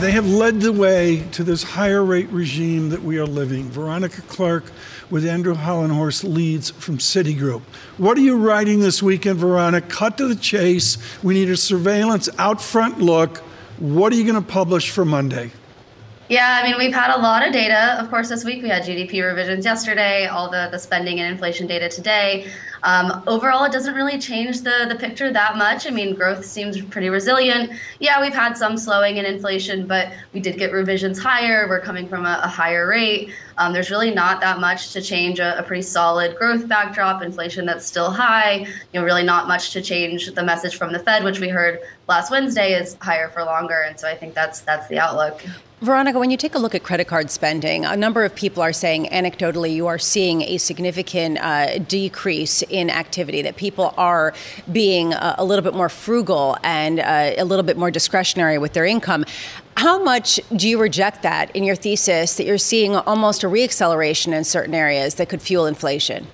They 0.00 0.12
have 0.12 0.26
led 0.26 0.62
the 0.62 0.72
way 0.72 1.28
to 1.32 1.44
this 1.44 1.62
higher 1.62 2.02
rate 2.02 2.30
regime 2.30 2.88
that 2.88 3.02
we 3.02 3.18
are 3.18 3.26
living. 3.26 3.68
Veronica 3.68 4.22
Clark 4.22 4.64
with 5.10 5.26
Andrew 5.26 5.54
Hollenhorst 5.54 6.24
leads 6.24 6.70
from 6.70 6.96
Citigroup. 6.96 7.60
What 7.98 8.16
are 8.16 8.22
you 8.22 8.38
writing 8.38 8.80
this 8.80 9.02
weekend, 9.02 9.38
Veronica? 9.38 9.86
Cut 9.88 10.16
to 10.16 10.26
the 10.26 10.36
chase. 10.36 10.96
We 11.22 11.34
need 11.34 11.50
a 11.50 11.56
surveillance 11.56 12.30
out 12.38 12.62
front 12.62 12.98
look. 12.98 13.38
What 13.78 14.10
are 14.14 14.16
you 14.16 14.24
going 14.24 14.42
to 14.42 14.50
publish 14.50 14.88
for 14.88 15.04
Monday? 15.04 15.50
Yeah, 16.30 16.60
I 16.62 16.66
mean, 16.66 16.78
we've 16.78 16.94
had 16.94 17.14
a 17.14 17.20
lot 17.20 17.46
of 17.46 17.52
data. 17.52 18.00
Of 18.00 18.08
course, 18.08 18.30
this 18.30 18.42
week 18.42 18.62
we 18.62 18.70
had 18.70 18.84
GDP 18.84 19.22
revisions 19.22 19.66
yesterday, 19.66 20.28
all 20.28 20.50
the, 20.50 20.68
the 20.70 20.78
spending 20.78 21.20
and 21.20 21.30
inflation 21.30 21.66
data 21.66 21.90
today. 21.90 22.50
Um, 22.82 23.22
overall, 23.26 23.64
it 23.64 23.72
doesn't 23.72 23.94
really 23.94 24.18
change 24.18 24.62
the, 24.62 24.86
the 24.88 24.94
picture 24.94 25.32
that 25.32 25.56
much. 25.56 25.86
I 25.86 25.90
mean, 25.90 26.14
growth 26.14 26.44
seems 26.44 26.80
pretty 26.80 27.10
resilient. 27.10 27.72
Yeah, 27.98 28.20
we've 28.20 28.34
had 28.34 28.56
some 28.56 28.76
slowing 28.76 29.18
in 29.18 29.24
inflation, 29.24 29.86
but 29.86 30.12
we 30.32 30.40
did 30.40 30.58
get 30.58 30.72
revisions 30.72 31.18
higher. 31.18 31.68
We're 31.68 31.80
coming 31.80 32.08
from 32.08 32.24
a, 32.24 32.40
a 32.42 32.48
higher 32.48 32.88
rate. 32.88 33.32
Um, 33.58 33.72
there's 33.72 33.90
really 33.90 34.10
not 34.10 34.40
that 34.40 34.58
much 34.58 34.92
to 34.92 35.02
change 35.02 35.38
a, 35.38 35.58
a, 35.58 35.62
pretty 35.62 35.82
solid 35.82 36.36
growth 36.36 36.66
backdrop, 36.66 37.22
inflation 37.22 37.66
that's 37.66 37.84
still 37.84 38.10
high. 38.10 38.60
You 38.60 38.66
know, 38.94 39.04
really 39.04 39.22
not 39.22 39.48
much 39.48 39.72
to 39.72 39.82
change 39.82 40.32
the 40.32 40.42
message 40.42 40.76
from 40.76 40.92
the 40.92 40.98
Fed, 40.98 41.24
which 41.24 41.40
we 41.40 41.48
heard 41.48 41.80
last 42.08 42.30
Wednesday 42.30 42.72
is 42.72 42.96
higher 43.02 43.28
for 43.28 43.44
longer. 43.44 43.84
And 43.86 44.00
so 44.00 44.08
I 44.08 44.16
think 44.16 44.34
that's 44.34 44.60
that's 44.60 44.88
the 44.88 44.98
outlook. 44.98 45.42
Veronica, 45.82 46.18
when 46.18 46.30
you 46.30 46.36
take 46.36 46.54
a 46.54 46.58
look 46.58 46.74
at 46.74 46.82
credit 46.82 47.06
card 47.06 47.30
spending, 47.30 47.86
a 47.86 47.96
number 47.96 48.22
of 48.22 48.34
people 48.34 48.62
are 48.62 48.72
saying 48.72 49.06
anecdotally 49.06 49.72
you 49.72 49.86
are 49.86 49.98
seeing 49.98 50.42
a 50.42 50.58
significant 50.58 51.38
uh, 51.38 51.78
decrease 51.78 52.60
in 52.60 52.90
activity, 52.90 53.40
that 53.40 53.56
people 53.56 53.94
are 53.96 54.34
being 54.70 55.14
a, 55.14 55.36
a 55.38 55.44
little 55.44 55.62
bit 55.62 55.72
more 55.72 55.88
frugal 55.88 56.58
and 56.62 57.00
uh, 57.00 57.32
a 57.38 57.44
little 57.44 57.62
bit 57.62 57.78
more 57.78 57.90
discretionary 57.90 58.58
with 58.58 58.74
their 58.74 58.84
income. 58.84 59.24
How 59.78 60.02
much 60.02 60.38
do 60.54 60.68
you 60.68 60.78
reject 60.78 61.22
that 61.22 61.50
in 61.56 61.64
your 61.64 61.76
thesis 61.76 62.36
that 62.36 62.44
you're 62.44 62.58
seeing 62.58 62.94
almost 62.94 63.42
a 63.42 63.46
reacceleration 63.46 64.34
in 64.34 64.44
certain 64.44 64.74
areas 64.74 65.14
that 65.14 65.30
could 65.30 65.40
fuel 65.40 65.64
inflation? 65.64 66.26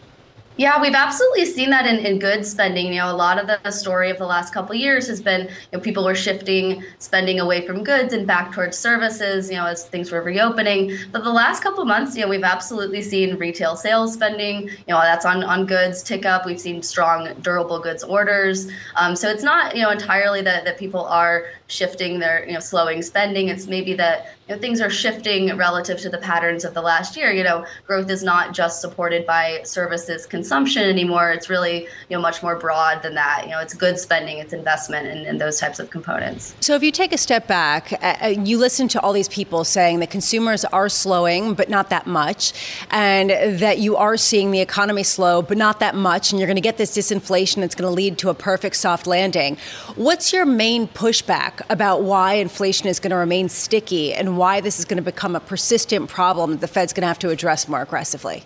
Yeah, 0.59 0.81
we've 0.81 0.95
absolutely 0.95 1.45
seen 1.45 1.69
that 1.69 1.87
in, 1.87 1.99
in 2.07 2.19
goods 2.19 2.51
spending. 2.51 2.87
You 2.87 3.01
know, 3.01 3.11
a 3.11 3.17
lot 3.17 3.39
of 3.39 3.47
the 3.47 3.71
story 3.71 4.11
of 4.11 4.17
the 4.17 4.25
last 4.25 4.55
couple 4.55 4.75
years 4.75 5.07
has 5.09 5.21
been, 5.21 5.49
you 5.49 5.51
know, 5.75 5.81
people 5.81 6.03
were 6.03 6.15
shifting 6.15 6.83
spending 6.99 7.41
away 7.41 7.67
from 7.67 7.85
goods 7.85 8.15
and 8.15 8.27
back 8.27 8.53
towards 8.53 8.79
services, 8.79 9.51
you 9.51 9.57
know, 9.57 9.67
as 9.67 9.85
things 9.87 10.11
were 10.11 10.23
reopening. 10.23 10.97
But 11.13 11.25
the 11.25 11.33
last 11.33 11.63
couple 11.63 11.85
months, 11.85 12.17
you 12.17 12.23
know, 12.23 12.29
we've 12.29 12.43
absolutely 12.43 13.03
seen 13.03 13.37
retail 13.37 13.77
sales 13.77 14.15
spending, 14.15 14.63
you 14.63 14.71
know, 14.89 15.01
that's 15.03 15.27
on, 15.27 15.45
on 15.45 15.67
goods 15.67 16.03
tick 16.03 16.25
up. 16.25 16.47
We've 16.47 16.61
seen 16.61 16.83
strong 16.83 17.35
durable 17.43 17.79
goods 17.79 18.03
orders. 18.03 18.71
Um, 18.95 19.15
so 19.15 19.29
it's 19.29 19.43
not, 19.43 19.77
you 19.77 19.83
know, 19.83 19.91
entirely 19.91 20.41
that, 20.41 20.65
that 20.65 20.79
people 20.79 21.05
are 21.05 21.49
shifting 21.69 22.19
their, 22.19 22.47
you 22.47 22.53
know, 22.53 22.61
slowing 22.61 23.03
spending. 23.03 23.49
It's 23.49 23.67
maybe 23.67 23.95
that 23.95 24.37
you 24.49 24.55
know, 24.55 24.61
things 24.61 24.81
are 24.81 24.91
shifting 24.91 25.57
relative 25.57 25.99
to 26.01 26.09
the 26.09 26.19
patterns 26.19 26.65
of 26.65 26.75
the 26.75 26.83
last 26.83 27.17
year. 27.17 27.33
You 27.33 27.43
know, 27.43 27.67
growth 27.87 28.09
is 28.11 28.23
not 28.23 28.55
just 28.55 28.81
supported 28.81 29.27
by 29.27 29.61
services 29.65 30.27
consumption 30.27 30.85
anymore. 30.85 31.33
It's 31.33 31.51
really, 31.51 31.83
you 32.09 32.17
know, 32.17 32.21
much 32.21 32.43
more 32.43 32.57
broad 32.57 33.03
than 33.03 33.15
that. 33.15 33.43
You 33.45 33.51
know, 33.51 33.61
it's 33.61 33.75
good 33.75 33.99
spending, 33.99 34.39
it's 34.39 34.53
investment 34.53 35.09
in, 35.09 35.27
in 35.27 35.39
those 35.39 35.59
types 35.59 35.81
of 35.81 35.91
components. 35.91 36.55
So 36.61 36.75
if 36.77 36.83
you 36.83 36.93
take 36.93 37.13
a 37.13 37.19
step 37.19 37.49
back, 37.49 37.93
uh, 37.93 38.17
uh, 38.23 38.27
you 38.29 38.59
listen 38.59 38.87
to 38.89 39.01
all 39.01 39.13
these 39.13 39.29
people 39.29 39.65
saying 39.65 39.99
that 40.01 40.11
consumers 40.11 40.65
are 40.67 40.89
slowing, 40.89 41.55
but 41.55 41.69
not 41.69 41.91
that 41.91 42.07
much, 42.07 42.53
and 42.91 43.31
that 43.31 43.79
you 43.79 43.97
are 43.97 44.17
seeing 44.17 44.53
the 44.53 44.61
economy 44.61 45.03
slow, 45.03 45.43
but 45.43 45.59
not 45.59 45.81
that 45.81 45.95
much, 45.97 46.31
and 46.31 46.39
you're 46.39 46.47
going 46.47 46.57
to 46.57 46.61
get 46.61 46.77
this 46.77 46.97
disinflation 46.97 47.57
that's 47.57 47.75
going 47.75 47.89
to 47.89 47.95
lead 47.95 48.19
to 48.19 48.31
a 48.31 48.35
perfect 48.35 48.77
soft 48.77 49.07
landing. 49.07 49.57
What's 49.97 50.33
your 50.33 50.47
main 50.47 50.87
pushback 50.87 51.56
about 51.69 52.03
why 52.03 52.35
inflation 52.35 52.89
is 52.89 53.01
going 53.01 53.11
to 53.11 53.17
remain 53.17 53.49
sticky 53.49 54.13
and 54.15 54.39
why 54.39 54.61
this 54.61 54.79
is 54.79 54.85
going 54.85 54.97
to 54.97 55.03
become 55.03 55.37
a 55.37 55.41
persistent 55.41 56.09
problem 56.09 56.53
that 56.53 56.61
the 56.61 56.69
Fed's 56.69 56.93
going 56.93 57.03
to 57.03 57.09
have 57.09 57.19
to 57.21 57.31
address 57.31 57.69
more 57.69 57.83
aggressively? 57.83 58.45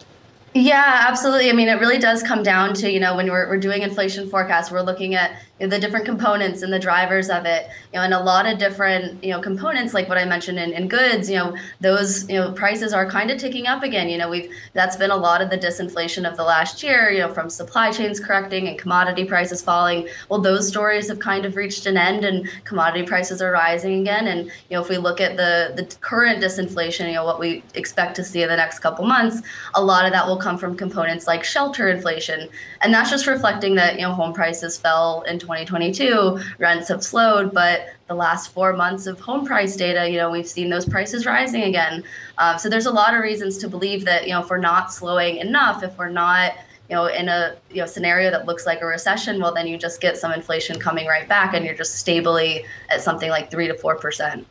Yeah, 0.54 1.06
absolutely. 1.08 1.48
I 1.48 1.52
mean, 1.52 1.68
it 1.68 1.78
really 1.80 1.98
does 1.98 2.22
come 2.22 2.42
down 2.42 2.74
to, 2.74 2.90
you 2.90 2.98
know, 2.98 3.16
when 3.16 3.28
we're, 3.28 3.48
we're 3.48 3.60
doing 3.60 3.82
inflation 3.82 4.28
forecasts, 4.28 4.70
we're 4.70 4.82
looking 4.82 5.14
at 5.14 5.40
the 5.68 5.78
different 5.78 6.06
components 6.06 6.62
and 6.62 6.72
the 6.72 6.78
drivers 6.78 7.28
of 7.28 7.44
it, 7.44 7.68
you 7.92 7.98
know, 7.98 8.04
and 8.04 8.14
a 8.14 8.20
lot 8.20 8.46
of 8.46 8.58
different, 8.58 9.22
you 9.22 9.30
know, 9.30 9.40
components 9.40 9.92
like 9.92 10.08
what 10.08 10.16
I 10.16 10.24
mentioned 10.24 10.58
in, 10.58 10.72
in 10.72 10.88
goods, 10.88 11.28
you 11.28 11.36
know, 11.36 11.54
those, 11.80 12.28
you 12.30 12.36
know, 12.36 12.52
prices 12.52 12.94
are 12.94 13.08
kind 13.08 13.30
of 13.30 13.38
ticking 13.38 13.66
up 13.66 13.82
again. 13.82 14.08
You 14.08 14.16
know, 14.16 14.30
we've, 14.30 14.50
that's 14.72 14.96
been 14.96 15.10
a 15.10 15.16
lot 15.16 15.42
of 15.42 15.50
the 15.50 15.58
disinflation 15.58 16.28
of 16.28 16.36
the 16.38 16.44
last 16.44 16.82
year, 16.82 17.10
you 17.10 17.18
know, 17.18 17.32
from 17.32 17.50
supply 17.50 17.92
chains 17.92 18.18
correcting 18.18 18.68
and 18.68 18.78
commodity 18.78 19.26
prices 19.26 19.60
falling. 19.60 20.08
Well, 20.30 20.40
those 20.40 20.66
stories 20.66 21.08
have 21.08 21.18
kind 21.18 21.44
of 21.44 21.56
reached 21.56 21.84
an 21.84 21.98
end 21.98 22.24
and 22.24 22.48
commodity 22.64 23.06
prices 23.06 23.42
are 23.42 23.52
rising 23.52 24.00
again. 24.00 24.28
And, 24.28 24.46
you 24.46 24.76
know, 24.76 24.80
if 24.80 24.88
we 24.88 24.96
look 24.96 25.20
at 25.20 25.36
the, 25.36 25.74
the 25.76 25.84
current 26.00 26.42
disinflation, 26.42 27.06
you 27.08 27.14
know, 27.14 27.24
what 27.26 27.38
we 27.38 27.62
expect 27.74 28.16
to 28.16 28.24
see 28.24 28.42
in 28.42 28.48
the 28.48 28.56
next 28.56 28.78
couple 28.78 29.04
months, 29.04 29.42
a 29.74 29.84
lot 29.84 30.06
of 30.06 30.12
that 30.12 30.26
will 30.26 30.38
come 30.38 30.56
from 30.56 30.74
components 30.74 31.26
like 31.26 31.44
shelter 31.44 31.90
inflation. 31.90 32.48
And 32.80 32.94
that's 32.94 33.10
just 33.10 33.26
reflecting 33.26 33.74
that, 33.74 33.96
you 33.96 34.02
know, 34.02 34.14
home 34.14 34.32
prices 34.32 34.78
fell 34.78 35.22
in 35.22 35.38
2022, 35.50 36.38
rents 36.58 36.88
have 36.88 37.02
slowed, 37.02 37.52
but 37.52 37.88
the 38.06 38.14
last 38.14 38.52
four 38.52 38.72
months 38.72 39.06
of 39.06 39.18
home 39.18 39.44
price 39.44 39.76
data, 39.76 40.08
you 40.08 40.16
know, 40.16 40.30
we've 40.30 40.48
seen 40.48 40.70
those 40.70 40.86
prices 40.86 41.26
rising 41.26 41.62
again. 41.62 42.04
Um, 42.38 42.58
so 42.58 42.68
there's 42.68 42.86
a 42.86 42.90
lot 42.90 43.14
of 43.14 43.20
reasons 43.20 43.58
to 43.58 43.68
believe 43.68 44.04
that, 44.04 44.26
you 44.26 44.32
know, 44.32 44.40
if 44.40 44.50
we're 44.50 44.58
not 44.58 44.92
slowing 44.92 45.36
enough, 45.38 45.82
if 45.82 45.96
we're 45.98 46.08
not 46.08 46.54
you 46.88 46.96
know, 46.96 47.06
in 47.06 47.28
a 47.28 47.56
you 47.70 47.76
know 47.76 47.86
scenario 47.86 48.32
that 48.32 48.46
looks 48.46 48.66
like 48.66 48.80
a 48.80 48.84
recession, 48.86 49.40
well, 49.40 49.54
then 49.54 49.68
you 49.68 49.78
just 49.78 50.00
get 50.00 50.16
some 50.16 50.32
inflation 50.32 50.76
coming 50.76 51.06
right 51.06 51.28
back, 51.28 51.54
and 51.54 51.64
you're 51.64 51.76
just 51.76 51.94
stably 51.94 52.64
at 52.88 53.00
something 53.00 53.30
like 53.30 53.48
three 53.48 53.68
to 53.68 53.74
four 53.74 53.94
percent. 53.94 54.44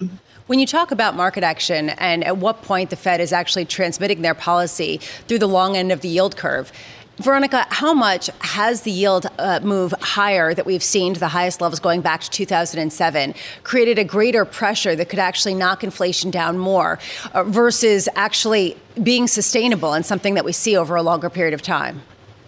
When 0.48 0.58
you 0.58 0.66
talk 0.66 0.92
about 0.92 1.16
market 1.16 1.44
action 1.44 1.90
and 1.90 2.24
at 2.24 2.38
what 2.38 2.64
point 2.64 2.92
the 2.92 2.96
Fed 2.96 3.20
is 3.20 3.34
actually 3.34 3.66
transmitting 3.66 4.22
their 4.22 4.34
policy 4.34 4.98
through 5.28 5.40
the 5.40 5.48
long 5.48 5.76
end 5.76 5.92
of 5.92 6.00
the 6.00 6.08
yield 6.08 6.38
curve, 6.38 6.72
Veronica, 7.20 7.66
how 7.70 7.94
much 7.94 8.30
has 8.40 8.84
the 8.84 8.92
yield 8.92 9.28
uh, 9.38 9.60
move 9.62 9.94
higher 10.00 10.54
that 10.54 10.66
we've 10.66 10.82
seen 10.82 11.14
to 11.14 11.20
the 11.20 11.28
highest 11.28 11.60
levels 11.60 11.82
going 11.82 12.00
back 12.00 12.22
to 12.22 12.30
2007 12.30 13.34
created 13.64 14.00
a 14.00 14.06
greater 14.06 14.46
pressure 14.46 14.96
that 14.96 15.10
could 15.10 15.20
actually 15.20 15.54
knock 15.54 15.84
inflation 15.84 16.32
down 16.32 16.58
more 16.58 16.98
uh, 17.34 17.44
versus 17.44 18.08
actually 18.16 18.78
being 19.04 19.28
sustainable 19.28 19.92
and 19.92 20.06
something 20.06 20.34
that 20.36 20.46
we 20.46 20.54
see 20.54 20.78
over 20.78 20.96
a 20.96 21.04
longer 21.04 21.30
period 21.30 21.54
of 21.54 21.62
time? 21.62 22.02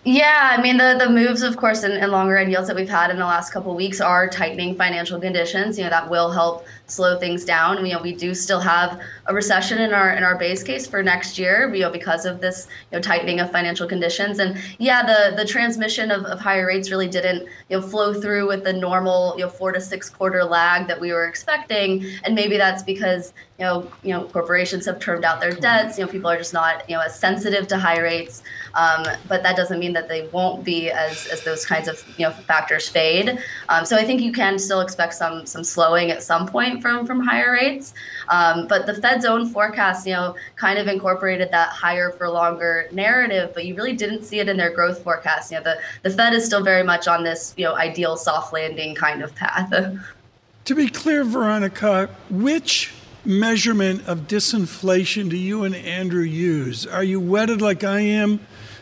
Yeah, 0.03 0.55
I 0.57 0.61
mean 0.61 0.77
the 0.77 0.95
the 0.97 1.11
moves, 1.11 1.43
of 1.43 1.57
course, 1.57 1.83
in, 1.83 1.91
in 1.91 2.09
longer 2.09 2.35
end 2.35 2.49
yields 2.49 2.67
that 2.69 2.75
we've 2.75 2.89
had 2.89 3.11
in 3.11 3.19
the 3.19 3.25
last 3.25 3.53
couple 3.53 3.75
weeks 3.75 4.01
are 4.01 4.27
tightening 4.27 4.75
financial 4.75 5.19
conditions. 5.19 5.77
You 5.77 5.83
know 5.83 5.91
that 5.91 6.09
will 6.09 6.31
help 6.31 6.65
slow 6.91 7.17
things 7.19 7.45
down. 7.45 7.85
You 7.85 7.93
know 7.93 8.01
we 8.01 8.13
do 8.13 8.33
still 8.33 8.59
have 8.59 8.99
a 9.27 9.33
recession 9.33 9.79
in 9.79 9.93
our 9.93 10.11
in 10.11 10.23
our 10.23 10.37
base 10.37 10.63
case 10.63 10.85
for 10.85 11.01
next 11.01 11.39
year. 11.39 11.73
You 11.73 11.81
know 11.81 11.91
because 11.91 12.25
of 12.25 12.41
this 12.41 12.67
you 12.91 12.97
know 12.97 13.01
tightening 13.01 13.39
of 13.39 13.51
financial 13.51 13.87
conditions. 13.87 14.39
And 14.39 14.57
yeah, 14.77 15.03
the 15.03 15.35
the 15.35 15.45
transmission 15.45 16.11
of, 16.11 16.25
of 16.25 16.39
higher 16.39 16.67
rates 16.67 16.91
really 16.91 17.07
didn't 17.07 17.47
you 17.69 17.79
know 17.79 17.81
flow 17.81 18.13
through 18.13 18.47
with 18.47 18.63
the 18.63 18.73
normal 18.73 19.35
you 19.37 19.45
know 19.45 19.49
four 19.49 19.71
to 19.71 19.81
six 19.81 20.09
quarter 20.09 20.43
lag 20.43 20.87
that 20.87 20.99
we 20.99 21.11
were 21.11 21.25
expecting. 21.25 22.05
And 22.23 22.35
maybe 22.35 22.57
that's 22.57 22.83
because 22.83 23.33
you 23.57 23.65
know 23.65 23.91
you 24.03 24.13
know 24.13 24.25
corporations 24.25 24.85
have 24.85 24.99
termed 24.99 25.23
out 25.23 25.39
their 25.39 25.53
debts. 25.53 25.97
You 25.97 26.05
know 26.05 26.11
people 26.11 26.29
are 26.29 26.37
just 26.37 26.53
not 26.53 26.89
you 26.89 26.95
know 26.95 27.01
as 27.01 27.17
sensitive 27.17 27.67
to 27.67 27.77
high 27.77 27.99
rates. 27.99 28.43
Um, 28.73 29.05
but 29.27 29.43
that 29.43 29.55
doesn't 29.55 29.79
mean 29.79 29.93
that 29.93 30.07
they 30.07 30.27
won't 30.29 30.63
be 30.63 30.89
as, 30.89 31.27
as 31.27 31.43
those 31.43 31.65
kinds 31.65 31.87
of 31.87 32.03
you 32.17 32.25
know 32.25 32.31
factors 32.31 32.87
fade. 32.89 33.37
Um, 33.69 33.85
so 33.85 33.97
I 33.97 34.03
think 34.03 34.21
you 34.21 34.31
can 34.31 34.57
still 34.59 34.81
expect 34.81 35.13
some 35.13 35.45
some 35.45 35.63
slowing 35.63 36.11
at 36.11 36.23
some 36.23 36.47
point 36.47 36.80
from 36.81 37.05
from 37.05 37.19
higher 37.19 37.51
rates. 37.51 37.93
Um, 38.29 38.67
but 38.67 38.85
the 38.85 38.95
Fed's 38.95 39.25
own 39.25 39.47
forecast, 39.47 40.05
you 40.07 40.13
know, 40.13 40.35
kind 40.55 40.79
of 40.79 40.87
incorporated 40.87 41.49
that 41.51 41.69
higher 41.69 42.11
for 42.11 42.29
longer 42.29 42.87
narrative, 42.91 43.51
but 43.53 43.65
you 43.65 43.75
really 43.75 43.93
didn't 43.93 44.23
see 44.23 44.39
it 44.39 44.49
in 44.49 44.57
their 44.57 44.71
growth 44.71 45.03
forecast. 45.03 45.51
You 45.51 45.57
know, 45.57 45.63
the, 45.63 45.79
the 46.03 46.09
Fed 46.09 46.33
is 46.33 46.45
still 46.45 46.63
very 46.63 46.83
much 46.83 47.07
on 47.07 47.23
this, 47.23 47.53
you 47.57 47.65
know, 47.65 47.75
ideal 47.75 48.17
soft 48.17 48.53
landing 48.53 48.95
kind 48.95 49.21
of 49.21 49.33
path. 49.35 49.71
to 50.65 50.75
be 50.75 50.87
clear, 50.87 51.23
Veronica, 51.23 52.09
which 52.29 52.91
measurement 53.23 54.07
of 54.07 54.21
disinflation 54.21 55.29
do 55.29 55.37
you 55.37 55.63
and 55.63 55.75
Andrew 55.75 56.23
use? 56.23 56.87
Are 56.87 57.03
you 57.03 57.19
wedded 57.19 57.61
like 57.61 57.83
I 57.83 57.99
am 57.99 58.39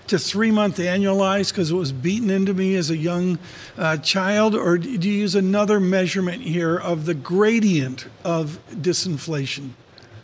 to 0.09 0.19
three 0.19 0.51
month 0.51 0.77
annualized 0.77 1.51
because 1.51 1.71
it 1.71 1.75
was 1.75 1.91
beaten 1.91 2.29
into 2.29 2.53
me 2.53 2.75
as 2.75 2.89
a 2.89 2.97
young 2.97 3.39
uh, 3.77 3.97
child? 3.97 4.55
Or 4.55 4.77
do 4.77 4.89
you 4.89 5.19
use 5.19 5.35
another 5.35 5.79
measurement 5.79 6.41
here 6.41 6.77
of 6.77 7.05
the 7.05 7.13
gradient 7.13 8.07
of 8.23 8.59
disinflation? 8.71 9.71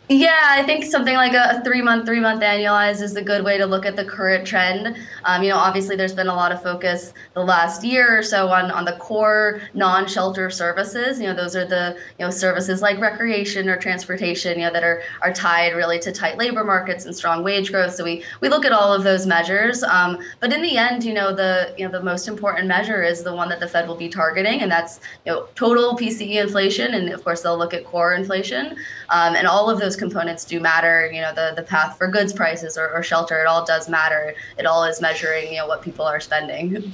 Yeah, 0.07 0.39
I 0.43 0.61
think 0.61 0.83
something 0.83 1.15
like 1.15 1.33
a, 1.33 1.63
three 1.63 1.81
month, 1.81 2.05
three 2.05 2.19
month 2.19 2.43
annualized 2.43 3.01
is 3.01 3.15
a 3.15 3.23
good 3.23 3.43
way 3.43 3.57
to 3.57 3.65
look 3.65 3.87
at 3.87 3.95
the 3.95 4.05
current 4.05 4.45
trend. 4.45 4.95
Um, 5.23 5.41
you 5.41 5.49
know, 5.49 5.57
obviously 5.57 5.95
there's 5.95 6.13
been 6.13 6.27
a 6.27 6.35
lot 6.35 6.51
of 6.51 6.61
focus 6.61 7.11
the 7.33 7.43
last 7.43 7.83
year 7.83 8.19
or 8.19 8.21
so 8.21 8.49
on, 8.49 8.69
on 8.69 8.85
the 8.85 8.97
core 8.97 9.61
non 9.73 10.07
shelter 10.07 10.51
services. 10.51 11.19
You 11.19 11.25
know, 11.25 11.33
those 11.33 11.55
are 11.55 11.65
the, 11.65 11.97
you 12.19 12.25
know, 12.25 12.29
services 12.29 12.83
like 12.83 12.99
recreation 12.99 13.67
or 13.67 13.77
transportation, 13.77 14.59
you 14.59 14.67
know, 14.67 14.73
that 14.73 14.83
are, 14.83 15.01
are 15.23 15.33
tied 15.33 15.75
really 15.75 15.97
to 16.01 16.11
tight 16.11 16.37
labor 16.37 16.63
markets 16.63 17.05
and 17.05 17.15
strong 17.15 17.43
wage 17.43 17.71
growth. 17.71 17.95
So 17.95 18.03
we, 18.03 18.23
we 18.41 18.49
look 18.49 18.63
at 18.63 18.71
all 18.71 18.93
of 18.93 19.03
those 19.03 19.25
measures. 19.25 19.81
Um, 19.81 20.19
but 20.39 20.53
in 20.53 20.61
the 20.61 20.77
end, 20.77 21.03
you 21.03 21.15
know, 21.15 21.33
the, 21.33 21.73
you 21.79 21.85
know, 21.85 21.91
the 21.91 22.03
most 22.03 22.27
important 22.27 22.67
measure 22.67 23.01
is 23.01 23.23
the 23.23 23.33
one 23.33 23.49
that 23.49 23.59
the 23.59 23.67
Fed 23.67 23.87
will 23.87 23.95
be 23.95 24.09
targeting, 24.09 24.61
and 24.61 24.71
that's, 24.71 24.99
you 25.25 25.31
know, 25.31 25.47
total 25.55 25.97
PCE 25.97 26.43
inflation. 26.43 26.93
And 26.93 27.09
of 27.09 27.23
course, 27.23 27.41
they'll 27.41 27.57
look 27.57 27.73
at 27.73 27.85
core 27.85 28.13
inflation. 28.13 28.77
Um, 29.09 29.35
and 29.35 29.47
all 29.47 29.69
of 29.69 29.79
those 29.95 29.99
components 29.99 30.45
do 30.45 30.59
matter. 30.59 31.09
You 31.11 31.21
know, 31.21 31.33
the, 31.33 31.53
the 31.55 31.63
path 31.63 31.97
for 31.97 32.07
goods 32.07 32.33
prices 32.33 32.77
or, 32.77 32.89
or 32.91 33.03
shelter, 33.03 33.39
it 33.39 33.47
all 33.47 33.65
does 33.65 33.89
matter. 33.89 34.35
It 34.57 34.65
all 34.65 34.83
is 34.83 35.01
measuring, 35.01 35.51
you 35.51 35.57
know, 35.57 35.67
what 35.67 35.81
people 35.81 36.05
are 36.05 36.19
spending. 36.19 36.93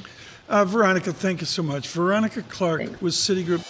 Uh, 0.49 0.65
Veronica, 0.65 1.13
thank 1.13 1.41
you 1.41 1.47
so 1.47 1.63
much. 1.63 1.87
Veronica 1.87 2.43
Clark 2.43 2.81
Thanks. 2.81 3.01
with 3.01 3.13
Citigroup. 3.13 3.61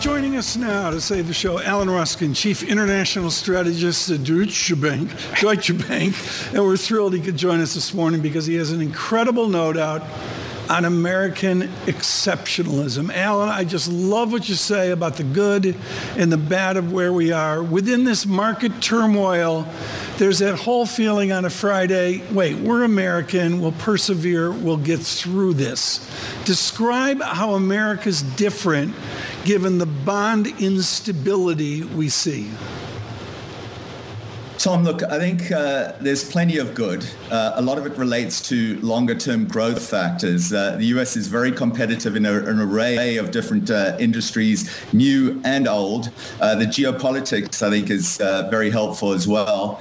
Joining 0.00 0.36
us 0.36 0.56
now 0.56 0.90
to 0.90 1.00
save 1.00 1.28
the 1.28 1.34
show, 1.34 1.60
Alan 1.60 1.88
Ruskin, 1.88 2.34
Chief 2.34 2.62
International 2.62 3.30
Strategist 3.30 4.10
at 4.10 4.24
Deutsche 4.24 4.78
Bank, 4.80 5.10
Deutsche 5.40 5.76
Bank, 5.86 6.16
and 6.52 6.64
we're 6.64 6.76
thrilled 6.76 7.14
he 7.14 7.20
could 7.20 7.36
join 7.36 7.60
us 7.60 7.74
this 7.74 7.94
morning 7.94 8.20
because 8.20 8.46
he 8.46 8.54
has 8.56 8.72
an 8.72 8.80
incredible 8.80 9.46
note 9.46 9.76
out 9.76 10.02
on 10.70 10.84
American 10.84 11.62
exceptionalism. 11.86 13.12
Alan, 13.12 13.48
I 13.48 13.64
just 13.64 13.90
love 13.90 14.30
what 14.30 14.48
you 14.48 14.54
say 14.54 14.92
about 14.92 15.16
the 15.16 15.24
good 15.24 15.74
and 16.16 16.30
the 16.30 16.36
bad 16.36 16.76
of 16.76 16.92
where 16.92 17.12
we 17.12 17.32
are. 17.32 17.60
Within 17.60 18.04
this 18.04 18.24
market 18.24 18.80
turmoil, 18.80 19.66
there's 20.18 20.38
that 20.38 20.54
whole 20.54 20.86
feeling 20.86 21.32
on 21.32 21.44
a 21.44 21.50
Friday 21.50 22.22
wait, 22.30 22.56
we're 22.56 22.84
American, 22.84 23.60
we'll 23.60 23.72
persevere, 23.72 24.52
we'll 24.52 24.76
get 24.76 25.00
through 25.00 25.54
this. 25.54 26.08
Describe 26.44 27.20
how 27.20 27.54
America's 27.54 28.22
different 28.22 28.94
given 29.44 29.78
the 29.78 29.86
bond 29.86 30.46
instability 30.60 31.82
we 31.82 32.08
see. 32.08 32.48
Tom, 34.60 34.84
look, 34.84 35.02
I 35.02 35.18
think 35.18 35.50
uh, 35.50 35.92
there's 36.02 36.22
plenty 36.22 36.58
of 36.58 36.74
good. 36.74 37.02
Uh, 37.30 37.52
a 37.54 37.62
lot 37.62 37.78
of 37.78 37.86
it 37.86 37.96
relates 37.96 38.46
to 38.50 38.78
longer 38.80 39.14
term 39.14 39.46
growth 39.46 39.88
factors. 39.88 40.52
Uh, 40.52 40.76
the 40.76 40.84
US 40.96 41.16
is 41.16 41.28
very 41.28 41.50
competitive 41.50 42.14
in 42.14 42.26
a, 42.26 42.34
an 42.40 42.60
array 42.60 43.16
of 43.16 43.30
different 43.30 43.70
uh, 43.70 43.96
industries, 43.98 44.68
new 44.92 45.40
and 45.46 45.66
old. 45.66 46.10
Uh, 46.42 46.56
the 46.56 46.66
geopolitics, 46.66 47.66
I 47.66 47.70
think, 47.70 47.88
is 47.88 48.20
uh, 48.20 48.48
very 48.50 48.68
helpful 48.68 49.12
as 49.12 49.26
well. 49.26 49.80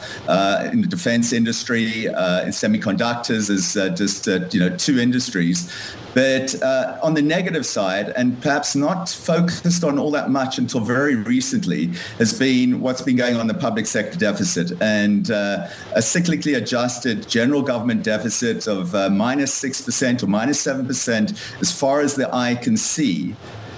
in 0.72 0.80
the 0.80 0.88
defense 0.88 1.34
industry, 1.34 2.06
in 2.06 2.54
semiconductors, 2.56 3.50
is 3.50 3.74
just 3.98 4.28
you 4.54 4.62
know 4.62 4.78
two 4.78 4.98
industries 4.98 5.70
but 6.14 6.62
uh, 6.62 6.98
on 7.04 7.14
the 7.14 7.22
negative 7.22 7.66
side, 7.66 8.10
and 8.16 8.42
perhaps 8.42 8.76
not 8.76 9.10
focused 9.10 9.84
on 9.84 10.00
all 10.00 10.12
that 10.12 10.30
much 10.30 10.58
until 10.58 10.82
very 10.82 11.16
recently, 11.16 11.88
has 12.18 12.38
been 12.38 12.82
what's 12.82 13.02
been 13.02 13.16
going 13.16 13.36
on 13.36 13.42
in 13.42 13.48
the 13.48 13.54
public 13.54 13.86
sector 13.86 14.18
deficit 14.18 14.72
and 14.82 15.32
uh, 15.32 15.68
a 15.96 16.00
cyclically 16.00 16.58
adjusted 16.58 17.28
general 17.28 17.62
government 17.62 18.04
deficit 18.04 18.68
of 18.68 18.96
uh, 18.96 19.10
minus 19.10 19.62
6% 19.62 20.24
or 20.24 20.28
minus 20.28 20.66
7% 20.66 21.62
as 21.62 21.72
far 21.72 22.02
as 22.02 22.16
the 22.16 22.34
eye 22.34 22.56
can 22.56 22.78
see. 22.78 23.36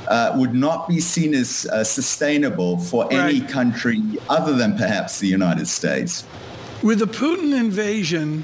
Uh, 0.07 0.33
would 0.35 0.53
not 0.53 0.89
be 0.89 0.99
seen 0.99 1.33
as 1.33 1.65
uh, 1.67 1.85
sustainable 1.85 2.77
for 2.77 3.05
right. 3.05 3.13
any 3.13 3.39
country 3.39 4.01
other 4.27 4.53
than 4.53 4.75
perhaps 4.75 5.19
the 5.19 5.27
United 5.27 5.65
States. 5.65 6.25
With 6.83 6.99
the 6.99 7.05
Putin 7.05 7.57
invasion, 7.57 8.43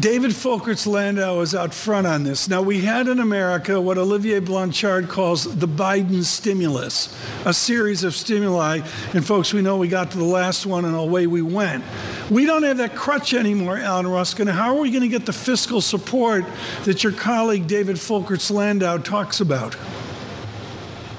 David 0.00 0.30
Folkerts 0.30 0.86
Landau 0.86 1.40
is 1.40 1.54
out 1.54 1.74
front 1.74 2.06
on 2.06 2.22
this. 2.22 2.48
Now, 2.48 2.62
we 2.62 2.80
had 2.80 3.06
in 3.06 3.18
America 3.18 3.78
what 3.78 3.98
Olivier 3.98 4.38
Blanchard 4.38 5.10
calls 5.10 5.44
the 5.44 5.68
Biden 5.68 6.24
stimulus, 6.24 7.14
a 7.44 7.52
series 7.52 8.02
of 8.02 8.14
stimuli. 8.14 8.80
And, 9.12 9.26
folks, 9.26 9.52
we 9.52 9.60
know 9.60 9.76
we 9.76 9.88
got 9.88 10.10
to 10.12 10.16
the 10.16 10.24
last 10.24 10.64
one 10.64 10.86
and 10.86 10.96
away 10.96 11.26
we 11.26 11.42
went. 11.42 11.84
We 12.30 12.46
don't 12.46 12.62
have 12.62 12.78
that 12.78 12.94
crutch 12.96 13.34
anymore, 13.34 13.76
Alan 13.76 14.06
Ruskin. 14.06 14.46
How 14.46 14.74
are 14.74 14.80
we 14.80 14.90
going 14.90 15.02
to 15.02 15.08
get 15.08 15.26
the 15.26 15.34
fiscal 15.34 15.82
support 15.82 16.46
that 16.84 17.04
your 17.04 17.12
colleague 17.12 17.66
David 17.66 17.96
Folkerts 17.96 18.50
Landau 18.50 18.96
talks 18.96 19.40
about? 19.40 19.76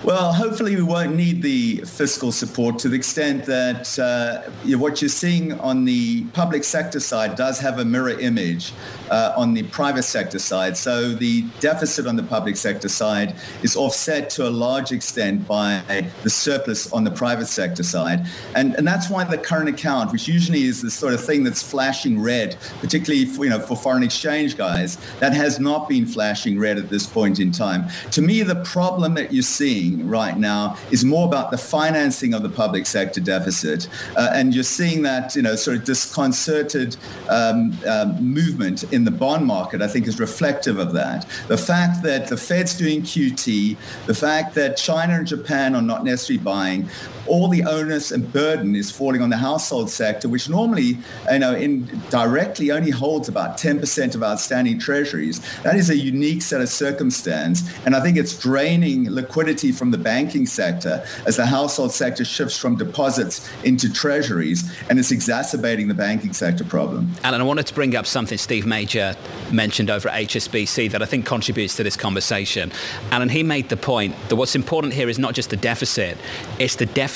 Well, 0.04 0.34
hopefully 0.34 0.76
we 0.76 0.82
won't 0.82 1.16
need 1.16 1.44
the 1.44 1.82
fiscal 1.82 2.32
support 2.32 2.80
to 2.80 2.90
the 2.90 2.96
extent 2.96 3.46
that 3.46 4.00
uh, 4.00 4.50
what 4.76 5.00
you're 5.00 5.10
seeing 5.10 5.54
on 5.60 5.86
the 5.86 6.24
public 6.34 6.64
sector 6.64 7.00
side 7.00 7.36
does 7.36 7.60
have 7.60 7.78
a 7.78 7.86
mirror 7.86 8.20
image 8.20 8.74
uh, 9.12 9.34
on 9.38 9.54
the 9.54 9.62
private 9.64 10.02
sector 10.02 10.40
side. 10.40 10.76
So 10.76 11.14
the 11.14 11.44
deficit 11.60 12.08
on 12.08 12.16
the 12.16 12.24
public 12.24 12.58
sector 12.58 12.90
side 12.90 13.36
is 13.62 13.76
offset 13.76 14.32
to 14.32 14.48
a 14.48 14.50
large 14.50 14.92
extent 14.92 15.48
by 15.48 15.84
the 16.24 16.32
surplus 16.32 16.92
on 16.92 17.04
the 17.04 17.12
private 17.12 17.46
sector 17.46 17.84
side. 17.84 18.26
And, 18.56 18.74
and 18.78 18.88
that's 18.88 19.08
why 19.08 19.24
the 19.24 19.38
current 19.38 19.70
account, 19.70 20.12
which 20.12 20.28
usually 20.28 20.64
is 20.64 20.82
the 20.82 20.90
sort 20.90 21.14
of 21.14 21.24
thing 21.24 21.44
that's 21.44 21.62
flashing 21.62 22.20
red, 22.20 22.58
particularly 22.80 23.26
for, 23.26 23.44
you 23.44 23.52
know, 23.52 23.60
for 23.60 23.78
foreign 23.78 24.02
exchange 24.02 24.58
guys, 24.58 24.98
that 25.20 25.34
has 25.34 25.60
not 25.60 25.88
been 25.88 26.08
flashing 26.08 26.58
red 26.58 26.80
at 26.80 26.90
this 26.90 27.06
point 27.06 27.40
in 27.40 27.52
time. 27.52 27.88
To 28.10 28.24
me, 28.24 28.42
the 28.42 28.64
problem 28.64 29.14
that 29.14 29.32
you're 29.32 29.44
seeing 29.44 29.91
seeing 29.92 30.08
right 30.08 30.38
now 30.38 30.78
is 30.92 31.04
more 31.04 31.28
about 31.28 31.52
the 31.52 31.58
financing 31.58 32.34
of 32.34 32.44
the 32.44 32.50
public 32.50 32.86
sector 32.86 33.22
deficit. 33.22 33.88
Uh, 34.16 34.30
and 34.34 34.54
you're 34.54 34.64
seeing 34.64 35.02
that, 35.04 35.36
you 35.36 35.42
know, 35.42 35.56
sort 35.56 35.78
of 35.78 35.84
disconcerted 35.84 36.98
um, 37.30 37.78
um, 37.88 38.22
movement 38.22 38.84
in 38.94 39.04
the 39.04 39.12
bond 39.12 39.46
market, 39.46 39.82
I 39.82 39.88
think 39.88 40.08
is 40.08 40.20
reflective 40.20 40.80
of 40.80 40.94
that. 40.94 41.28
The 41.48 41.58
fact 41.58 42.04
that 42.04 42.28
the 42.28 42.38
Fed's 42.38 42.78
doing 42.78 43.02
QT, 43.02 43.78
the 44.06 44.16
fact 44.16 44.56
that 44.56 44.78
China 44.78 45.16
and 45.16 45.28
Japan 45.28 45.76
are 45.76 45.82
not 45.82 46.04
necessarily 46.04 46.44
buying, 46.44 46.90
all 47.28 47.48
the 47.48 47.64
onus 47.64 48.12
and 48.12 48.32
burden 48.32 48.76
is 48.76 48.92
falling 48.92 49.22
on 49.22 49.30
the 49.30 49.38
household 49.38 49.90
sector, 49.90 50.28
which 50.28 50.50
normally, 50.50 50.98
you 51.32 51.40
know, 51.40 51.56
in 51.56 51.86
directly 52.10 52.72
only 52.72 52.92
holds 52.92 53.30
about 53.30 53.58
10% 53.58 54.16
of 54.16 54.24
outstanding 54.24 54.80
treasuries. 54.80 55.42
That 55.62 55.76
is 55.76 55.90
a 55.90 55.98
unique 55.98 56.42
set 56.42 56.62
of 56.62 56.70
circumstance. 56.70 57.72
And 57.86 57.96
I 57.96 58.02
think 58.02 58.18
it's 58.18 58.38
draining 58.38 59.10
liquidity 59.10 59.72
from 59.72 59.92
the 59.92 59.98
banking 59.98 60.46
sector 60.46 61.06
as 61.26 61.38
the 61.38 61.46
household 61.46 61.92
sector 61.92 62.26
shifts 62.26 62.58
from 62.58 62.76
deposits 62.76 63.48
into 63.64 63.92
treasuries, 63.92 64.72
and 64.90 65.00
it's 65.00 65.12
exacerbating 65.12 65.88
the 65.88 65.94
banking 65.94 66.34
sector 66.34 66.64
problem. 66.64 67.12
Alan, 67.24 67.42
I 67.42 67.44
wanted 67.44 67.68
to 67.68 67.74
bring 67.74 67.96
up 67.96 68.06
something 68.06 68.38
Steve 68.38 68.66
Major 68.66 69.16
mentioned 69.52 69.90
over 69.90 70.10
at 70.10 70.28
HSBC 70.28 70.92
that 70.92 71.02
I 71.02 71.06
think 71.06 71.26
contributes 71.26 71.76
to 71.78 71.84
this 71.84 71.96
conversation. 71.96 72.72
Alan, 73.12 73.30
he 73.30 73.44
made 73.44 73.70
the 73.70 73.78
point 73.78 74.16
that 74.30 74.36
what's 74.36 74.56
important 74.56 74.94
here 74.94 75.10
is 75.10 75.20
not 75.20 75.34
just 75.34 75.50
the 75.50 75.58
deficit, 75.58 76.18
it's 76.60 76.76
the 76.76 76.86
deficit 76.86 77.11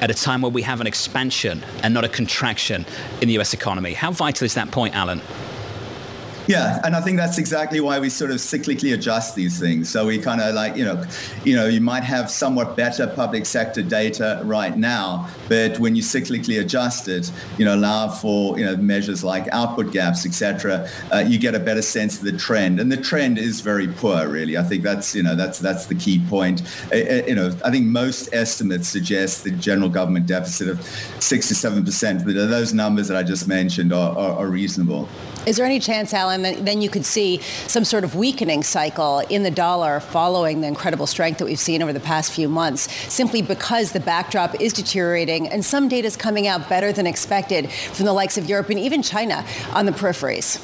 at 0.00 0.10
a 0.10 0.14
time 0.14 0.42
where 0.42 0.50
we 0.50 0.62
have 0.62 0.80
an 0.80 0.86
expansion 0.86 1.64
and 1.82 1.92
not 1.92 2.04
a 2.04 2.08
contraction 2.08 2.84
in 3.20 3.28
the 3.28 3.38
US 3.38 3.54
economy. 3.54 3.94
How 3.94 4.12
vital 4.12 4.44
is 4.44 4.54
that 4.54 4.70
point, 4.70 4.94
Alan? 4.94 5.20
Yeah, 6.46 6.80
and 6.84 6.94
I 6.94 7.00
think 7.00 7.16
that's 7.16 7.38
exactly 7.38 7.80
why 7.80 7.98
we 7.98 8.08
sort 8.08 8.30
of 8.30 8.36
cyclically 8.36 8.94
adjust 8.94 9.34
these 9.34 9.58
things. 9.58 9.88
So 9.88 10.06
we 10.06 10.18
kind 10.18 10.40
of 10.40 10.54
like, 10.54 10.76
you 10.76 10.84
know, 10.84 11.02
you 11.44 11.56
know, 11.56 11.66
you 11.66 11.80
might 11.80 12.04
have 12.04 12.30
somewhat 12.30 12.76
better 12.76 13.08
public 13.08 13.46
sector 13.46 13.82
data 13.82 14.40
right 14.44 14.76
now, 14.76 15.28
but 15.48 15.78
when 15.80 15.96
you 15.96 16.02
cyclically 16.02 16.60
adjust 16.60 17.08
it, 17.08 17.32
you 17.58 17.64
know, 17.64 17.74
allow 17.74 18.08
for 18.08 18.56
you 18.58 18.64
know 18.64 18.76
measures 18.76 19.24
like 19.24 19.48
output 19.52 19.92
gaps, 19.92 20.24
etc., 20.24 20.88
uh, 21.12 21.18
you 21.18 21.38
get 21.38 21.56
a 21.56 21.58
better 21.58 21.82
sense 21.82 22.18
of 22.18 22.24
the 22.24 22.36
trend, 22.36 22.78
and 22.78 22.92
the 22.92 22.96
trend 22.96 23.38
is 23.38 23.60
very 23.60 23.88
poor. 23.88 24.28
Really, 24.28 24.56
I 24.56 24.62
think 24.62 24.84
that's 24.84 25.14
you 25.16 25.24
know 25.24 25.34
that's 25.34 25.58
that's 25.58 25.86
the 25.86 25.96
key 25.96 26.22
point. 26.28 26.62
Uh, 26.92 26.96
uh 26.96 27.22
you 27.26 27.34
know, 27.34 27.52
I 27.64 27.70
think 27.72 27.86
most 27.86 28.32
estimates 28.32 28.88
suggest 28.88 29.42
the 29.42 29.50
general 29.50 29.88
government 29.88 30.26
deficit 30.26 30.68
of 30.68 30.80
six 31.20 31.48
to 31.48 31.56
seven 31.56 31.84
percent. 31.84 32.24
But 32.24 32.34
those 32.34 32.72
numbers 32.72 33.08
that 33.08 33.16
I 33.16 33.24
just 33.24 33.48
mentioned 33.48 33.92
are, 33.92 34.16
are, 34.16 34.38
are 34.38 34.46
reasonable. 34.46 35.08
Is 35.46 35.56
there 35.56 35.64
any 35.64 35.78
chance, 35.78 36.12
Alan, 36.12 36.42
that 36.42 36.64
then 36.64 36.82
you 36.82 36.90
could 36.90 37.04
see 37.04 37.38
some 37.68 37.84
sort 37.84 38.02
of 38.02 38.16
weakening 38.16 38.64
cycle 38.64 39.20
in 39.30 39.44
the 39.44 39.50
dollar 39.50 40.00
following 40.00 40.60
the 40.60 40.66
incredible 40.66 41.06
strength 41.06 41.38
that 41.38 41.44
we've 41.44 41.56
seen 41.56 41.82
over 41.82 41.92
the 41.92 42.00
past 42.00 42.32
few 42.32 42.48
months, 42.48 42.92
simply 43.12 43.42
because 43.42 43.92
the 43.92 44.00
backdrop 44.00 44.60
is 44.60 44.72
deteriorating 44.72 45.46
and 45.46 45.64
some 45.64 45.86
data 45.86 46.08
is 46.08 46.16
coming 46.16 46.48
out 46.48 46.68
better 46.68 46.92
than 46.92 47.06
expected 47.06 47.70
from 47.70 48.06
the 48.06 48.12
likes 48.12 48.36
of 48.36 48.46
Europe 48.46 48.70
and 48.70 48.80
even 48.80 49.02
China 49.02 49.46
on 49.72 49.86
the 49.86 49.92
peripheries? 49.92 50.60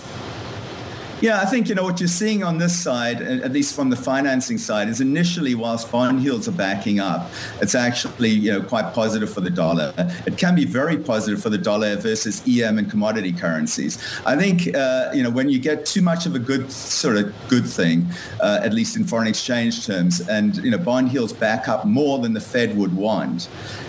Yeah, 1.22 1.40
I 1.40 1.44
think 1.44 1.68
you 1.68 1.76
know 1.76 1.85
what 1.85 2.00
you're 2.00 2.08
seeing 2.08 2.42
on 2.42 2.58
this 2.58 2.76
side, 2.76 3.22
at 3.22 3.52
least 3.52 3.76
from 3.76 3.90
the 3.90 3.96
financing 3.96 4.58
side, 4.58 4.88
is 4.88 5.00
initially 5.00 5.54
whilst 5.54 5.92
bond 5.92 6.20
yields 6.20 6.48
are 6.48 6.52
backing 6.52 6.98
up, 6.98 7.30
it's 7.61 7.76
actually 7.76 8.30
you 8.30 8.50
know 8.50 8.61
quite 8.61 8.92
positive 8.92 9.32
for 9.32 9.40
the 9.40 9.48
dollar. 9.48 9.94
It 10.26 10.37
can 10.37 10.56
be 10.56 10.64
very 10.64 10.98
positive 10.98 11.40
for 11.40 11.48
the 11.48 11.58
dollar 11.58 11.94
versus 11.94 12.42
EM 12.44 12.76
and 12.76 12.90
commodity 12.90 13.32
currencies. 13.32 14.02
I 14.26 14.37
think 14.37 14.74
uh, 14.74 15.12
you 15.14 15.22
know 15.22 15.30
when 15.30 15.48
you 15.48 15.61
get 15.61 15.87
too 15.87 16.02
much 16.02 16.26
of 16.26 16.35
a 16.35 16.40
good 16.40 16.72
sort 16.72 17.16
of 17.16 17.32
good 17.46 17.68
thing, 17.68 18.04
uh, 18.40 18.58
at 18.61 18.72
least 18.72 18.96
in 18.96 19.04
foreign 19.04 19.28
exchange 19.28 19.87
terms, 19.87 20.28
and 20.28 20.56
you 20.56 20.72
know 20.72 20.78
bond 20.78 21.12
yields 21.12 21.32
back 21.32 21.68
up 21.68 21.85
more 21.85 22.18
than 22.18 22.32
the 22.32 22.40
Fed 22.40 22.76
would 22.76 22.96
want 22.96 23.48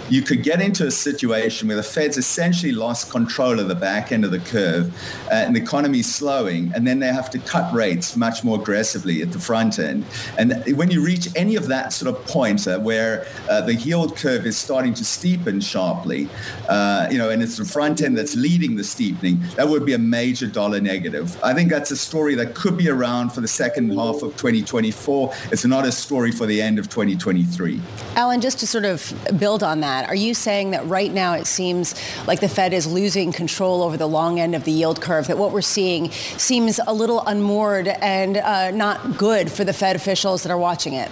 you 0.09 0.21
could 0.21 0.43
get 0.43 0.61
into 0.61 0.85
a 0.85 0.91
situation 0.91 1.67
where 1.67 1.77
the 1.77 1.83
Fed's 1.83 2.17
essentially 2.17 2.71
lost 2.71 3.11
control 3.11 3.59
of 3.59 3.67
the 3.67 3.75
back 3.75 4.11
end 4.11 4.25
of 4.25 4.31
the 4.31 4.39
curve 4.39 4.93
uh, 5.27 5.35
and 5.35 5.55
the 5.55 5.61
economy's 5.61 6.13
slowing, 6.13 6.71
and 6.75 6.85
then 6.85 6.99
they 6.99 7.07
have 7.07 7.29
to 7.31 7.39
cut 7.39 7.73
rates 7.73 8.15
much 8.15 8.43
more 8.43 8.59
aggressively 8.59 9.21
at 9.21 9.31
the 9.31 9.39
front 9.39 9.79
end. 9.79 10.05
And 10.37 10.63
when 10.77 10.91
you 10.91 11.03
reach 11.03 11.27
any 11.35 11.55
of 11.55 11.67
that 11.67 11.93
sort 11.93 12.15
of 12.15 12.25
point 12.25 12.67
uh, 12.67 12.79
where 12.79 13.25
uh, 13.49 13.61
the 13.61 13.75
yield 13.75 14.15
curve 14.15 14.45
is 14.45 14.57
starting 14.57 14.93
to 14.95 15.03
steepen 15.03 15.63
sharply, 15.63 16.29
uh, 16.69 17.07
you 17.11 17.17
know, 17.17 17.29
and 17.29 17.41
it's 17.41 17.57
the 17.57 17.65
front 17.65 18.01
end 18.01 18.17
that's 18.17 18.35
leading 18.35 18.75
the 18.75 18.83
steepening, 18.83 19.39
that 19.55 19.67
would 19.67 19.85
be 19.85 19.93
a 19.93 19.97
major 19.97 20.47
dollar 20.47 20.79
negative. 20.79 21.41
I 21.43 21.53
think 21.53 21.69
that's 21.69 21.91
a 21.91 21.97
story 21.97 22.35
that 22.35 22.55
could 22.55 22.77
be 22.77 22.89
around 22.89 23.29
for 23.31 23.41
the 23.41 23.47
second 23.47 23.91
half 23.91 24.21
of 24.21 24.35
2024. 24.37 25.33
It's 25.51 25.65
not 25.65 25.85
a 25.85 25.91
story 25.91 26.31
for 26.31 26.45
the 26.45 26.61
end 26.61 26.79
of 26.79 26.89
2023. 26.89 27.81
Alan, 28.15 28.41
just 28.41 28.59
to 28.59 28.67
sort 28.67 28.85
of 28.85 29.13
build 29.39 29.63
on 29.63 29.79
that, 29.81 30.02
that. 30.03 30.09
Are 30.09 30.15
you 30.15 30.33
saying 30.33 30.71
that 30.71 30.85
right 30.87 31.11
now 31.11 31.33
it 31.33 31.47
seems 31.47 31.95
like 32.27 32.39
the 32.39 32.49
Fed 32.49 32.73
is 32.73 32.85
losing 32.85 33.31
control 33.31 33.81
over 33.81 33.97
the 33.97 34.07
long 34.07 34.39
end 34.39 34.55
of 34.55 34.63
the 34.63 34.71
yield 34.71 35.01
curve, 35.01 35.27
that 35.27 35.37
what 35.37 35.51
we're 35.51 35.61
seeing 35.61 36.11
seems 36.11 36.79
a 36.85 36.93
little 36.93 37.21
unmoored 37.21 37.87
and 37.87 38.37
uh, 38.37 38.71
not 38.71 39.17
good 39.17 39.51
for 39.51 39.63
the 39.63 39.73
Fed 39.73 39.95
officials 39.95 40.43
that 40.43 40.51
are 40.51 40.57
watching 40.57 40.93
it? 40.93 41.09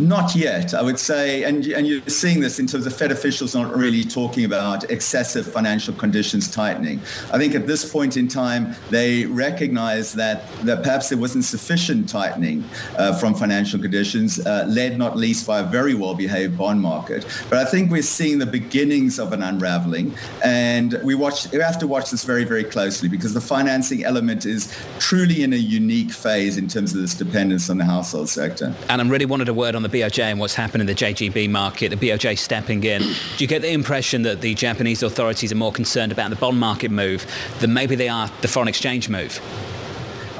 Not 0.00 0.34
yet, 0.34 0.72
I 0.72 0.80
would 0.80 0.98
say, 0.98 1.44
and, 1.44 1.66
and 1.66 1.86
you're 1.86 2.00
seeing 2.06 2.40
this 2.40 2.58
in 2.58 2.66
terms 2.66 2.86
of 2.86 2.96
Fed 2.96 3.12
officials 3.12 3.54
not 3.54 3.76
really 3.76 4.02
talking 4.02 4.46
about 4.46 4.90
excessive 4.90 5.46
financial 5.52 5.92
conditions 5.92 6.50
tightening. 6.50 7.00
I 7.30 7.36
think 7.36 7.54
at 7.54 7.66
this 7.66 7.90
point 7.90 8.16
in 8.16 8.26
time, 8.26 8.74
they 8.88 9.26
recognize 9.26 10.14
that, 10.14 10.50
that 10.62 10.82
perhaps 10.82 11.10
there 11.10 11.18
wasn't 11.18 11.44
sufficient 11.44 12.08
tightening 12.08 12.64
uh, 12.96 13.12
from 13.12 13.34
financial 13.34 13.78
conditions, 13.78 14.40
uh, 14.46 14.64
led 14.66 14.96
not 14.96 15.18
least 15.18 15.46
by 15.46 15.60
a 15.60 15.64
very 15.64 15.94
well-behaved 15.94 16.56
bond 16.56 16.80
market. 16.80 17.26
But 17.50 17.58
I 17.58 17.66
think 17.66 17.90
we're 17.90 18.00
seeing 18.02 18.38
the 18.38 18.46
beginnings 18.46 19.18
of 19.18 19.34
an 19.34 19.42
unraveling, 19.42 20.14
and 20.42 20.98
we 21.04 21.14
watch. 21.14 21.50
We 21.52 21.58
have 21.58 21.78
to 21.80 21.86
watch 21.86 22.10
this 22.10 22.24
very, 22.24 22.44
very 22.44 22.64
closely 22.64 23.08
because 23.10 23.34
the 23.34 23.40
financing 23.40 24.04
element 24.04 24.46
is 24.46 24.74
truly 24.98 25.42
in 25.42 25.52
a 25.52 25.56
unique 25.56 26.10
phase 26.10 26.56
in 26.56 26.68
terms 26.68 26.94
of 26.94 27.02
this 27.02 27.12
dependence 27.12 27.68
on 27.68 27.76
the 27.76 27.84
household 27.84 28.30
sector. 28.30 28.74
And 28.88 29.00
I'm 29.00 29.10
really 29.10 29.26
wanted 29.26 29.48
a 29.48 29.54
word 29.54 29.74
on 29.74 29.82
the 29.82 29.89
BOJ 29.90 30.24
and 30.24 30.40
what's 30.40 30.54
happened 30.54 30.80
in 30.80 30.86
the 30.86 30.94
JGB 30.94 31.50
market, 31.50 31.90
the 31.90 31.96
BOJ 31.96 32.38
stepping 32.38 32.82
in. 32.84 33.02
Do 33.02 33.14
you 33.38 33.46
get 33.46 33.62
the 33.62 33.70
impression 33.72 34.22
that 34.22 34.40
the 34.40 34.54
Japanese 34.54 35.02
authorities 35.02 35.52
are 35.52 35.56
more 35.56 35.72
concerned 35.72 36.12
about 36.12 36.30
the 36.30 36.36
bond 36.36 36.58
market 36.58 36.90
move 36.90 37.26
than 37.60 37.74
maybe 37.74 37.96
they 37.96 38.08
are 38.08 38.30
the 38.40 38.48
foreign 38.48 38.68
exchange 38.68 39.08
move? 39.08 39.40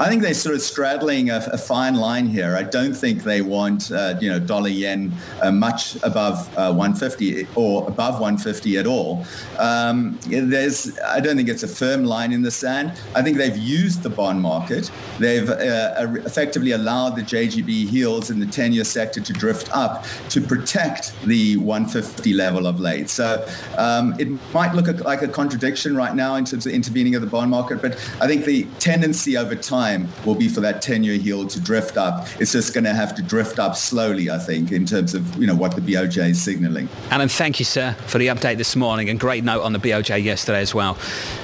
I 0.00 0.08
think 0.08 0.22
they're 0.22 0.32
sort 0.32 0.54
of 0.54 0.62
straddling 0.62 1.28
a, 1.28 1.46
a 1.52 1.58
fine 1.58 1.94
line 1.94 2.26
here. 2.26 2.56
I 2.56 2.62
don't 2.62 2.94
think 2.94 3.22
they 3.22 3.42
want, 3.42 3.92
uh, 3.92 4.14
you 4.18 4.30
know, 4.30 4.40
dollar 4.40 4.70
yen 4.70 5.12
uh, 5.42 5.52
much 5.52 5.96
above 6.02 6.48
uh, 6.56 6.72
150 6.72 7.46
or 7.54 7.86
above 7.86 8.14
150 8.14 8.78
at 8.78 8.86
all. 8.86 9.26
Um, 9.58 10.18
there's, 10.26 10.98
I 11.00 11.20
don't 11.20 11.36
think 11.36 11.50
it's 11.50 11.64
a 11.64 11.68
firm 11.68 12.04
line 12.04 12.32
in 12.32 12.40
the 12.40 12.50
sand. 12.50 12.98
I 13.14 13.20
think 13.20 13.36
they've 13.36 13.58
used 13.58 14.02
the 14.02 14.08
bond 14.08 14.40
market. 14.40 14.90
They've 15.18 15.50
uh, 15.50 16.06
effectively 16.24 16.70
allowed 16.70 17.16
the 17.16 17.22
JGB 17.22 17.92
yields 17.92 18.30
in 18.30 18.40
the 18.40 18.46
10-year 18.46 18.84
sector 18.84 19.20
to 19.20 19.32
drift 19.34 19.68
up 19.76 20.06
to 20.30 20.40
protect 20.40 21.12
the 21.26 21.58
150 21.58 22.32
level 22.32 22.66
of 22.66 22.80
late. 22.80 23.10
So 23.10 23.46
um, 23.76 24.18
it 24.18 24.28
might 24.54 24.74
look 24.74 25.04
like 25.04 25.20
a 25.20 25.28
contradiction 25.28 25.94
right 25.94 26.14
now 26.14 26.36
in 26.36 26.46
terms 26.46 26.64
of 26.64 26.72
intervening 26.72 27.16
of 27.16 27.20
the 27.20 27.28
bond 27.28 27.50
market, 27.50 27.82
but 27.82 27.92
I 28.18 28.26
think 28.26 28.46
the 28.46 28.64
tendency 28.78 29.36
over 29.36 29.54
time 29.54 29.89
time 29.90 30.08
will 30.24 30.34
be 30.34 30.48
for 30.48 30.60
that 30.60 30.82
10-year 30.82 31.14
yield 31.14 31.50
to 31.50 31.60
drift 31.60 31.96
up. 31.96 32.26
It's 32.40 32.52
just 32.52 32.74
going 32.74 32.84
to 32.84 32.94
have 32.94 33.14
to 33.16 33.22
drift 33.22 33.58
up 33.58 33.76
slowly, 33.76 34.30
I 34.30 34.38
think, 34.38 34.72
in 34.72 34.86
terms 34.86 35.14
of 35.14 35.36
you 35.36 35.46
know 35.46 35.54
what 35.54 35.74
the 35.74 35.80
BOJ 35.80 36.30
is 36.30 36.40
signaling. 36.40 36.88
Alan, 37.10 37.28
thank 37.28 37.58
you, 37.58 37.64
sir, 37.64 37.94
for 38.06 38.18
the 38.18 38.28
update 38.28 38.56
this 38.56 38.76
morning 38.76 39.08
and 39.08 39.18
great 39.18 39.44
note 39.44 39.62
on 39.62 39.72
the 39.72 39.78
BOJ 39.78 40.22
yesterday 40.22 40.60
as 40.60 40.74
well. 40.74 40.96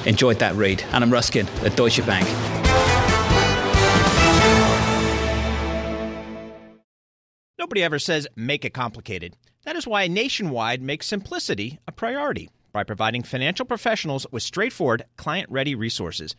Enjoyed 0.05 0.39
that 0.39 0.55
read. 0.55 0.83
Alan 0.91 1.11
Ruskin 1.11 1.47
at 1.63 1.77
Deutsche 1.77 2.05
Bank. 2.07 2.27
Nobody 7.59 7.83
ever 7.83 7.99
says 7.99 8.29
make 8.37 8.65
it 8.65 8.75
complicated. 8.75 9.35
That 9.65 9.75
is 9.75 9.87
why 9.87 10.07
Nationwide 10.07 10.81
makes 10.81 11.07
simplicity 11.07 11.81
a 11.89 11.93
priority 11.93 12.49
by 12.73 12.85
providing 12.85 13.25
financial 13.25 13.67
professionals 13.67 14.27
with 14.31 14.43
straightforward, 14.43 15.05
client 15.17 15.51
ready 15.51 15.75
resources. 15.75 16.37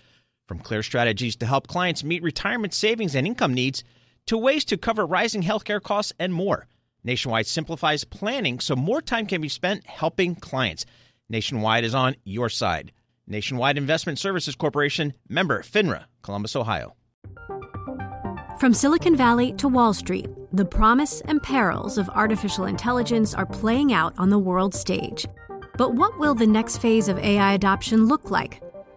From 0.48 0.60
clear 0.60 0.82
strategies 0.82 1.36
to 1.38 1.46
help 1.46 1.68
clients 1.68 2.04
meet 2.04 2.24
retirement 2.24 2.74
savings 2.74 3.16
and 3.16 3.28
income 3.28 3.54
needs 3.54 3.84
to 4.28 4.38
ways 4.38 4.64
to 4.66 4.78
cover 4.78 5.06
rising 5.06 5.44
healthcare 5.44 5.82
costs 5.82 6.14
and 6.20 6.34
more. 6.34 6.68
Nationwide 7.04 7.48
simplifies 7.48 8.04
planning 8.04 8.60
so 8.60 8.76
more 8.76 9.02
time 9.02 9.26
can 9.26 9.42
be 9.42 9.50
spent 9.50 9.86
helping 9.86 10.36
clients. 10.36 10.86
Nationwide 11.30 11.84
is 11.84 11.94
on 11.94 12.16
your 12.24 12.50
side. 12.50 12.92
Nationwide 13.28 13.78
Investment 13.78 14.20
Services 14.20 14.56
Corporation, 14.56 15.14
member 15.28 15.62
FINRA, 15.62 16.06
Columbus, 16.22 16.56
Ohio. 16.56 16.96
From 18.58 18.74
Silicon 18.74 19.16
Valley 19.16 19.54
to 19.54 19.68
Wall 19.68 19.94
Street, 19.94 20.28
the 20.54 20.66
promise 20.66 21.22
and 21.22 21.44
perils 21.44 21.98
of 21.98 22.10
artificial 22.10 22.66
intelligence 22.66 23.34
are 23.34 23.46
playing 23.46 23.92
out 23.92 24.14
on 24.18 24.30
the 24.30 24.40
world 24.40 24.74
stage. 24.74 25.28
But 25.78 25.94
what 25.94 26.18
will 26.18 26.34
the 26.34 26.48
next 26.48 26.78
phase 26.78 27.08
of 27.10 27.20
AI 27.20 27.54
adoption 27.54 28.08
look 28.08 28.32
like? 28.32 28.62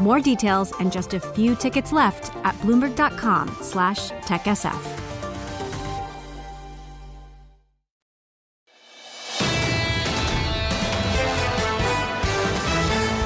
More 0.00 0.18
details 0.18 0.72
and 0.80 0.90
just 0.90 1.12
a 1.12 1.20
few 1.20 1.54
tickets 1.54 1.92
left 1.92 2.34
at 2.44 2.54
bloomberg.com 2.60 3.54
slash 3.60 4.10
techsf. 4.22 5.00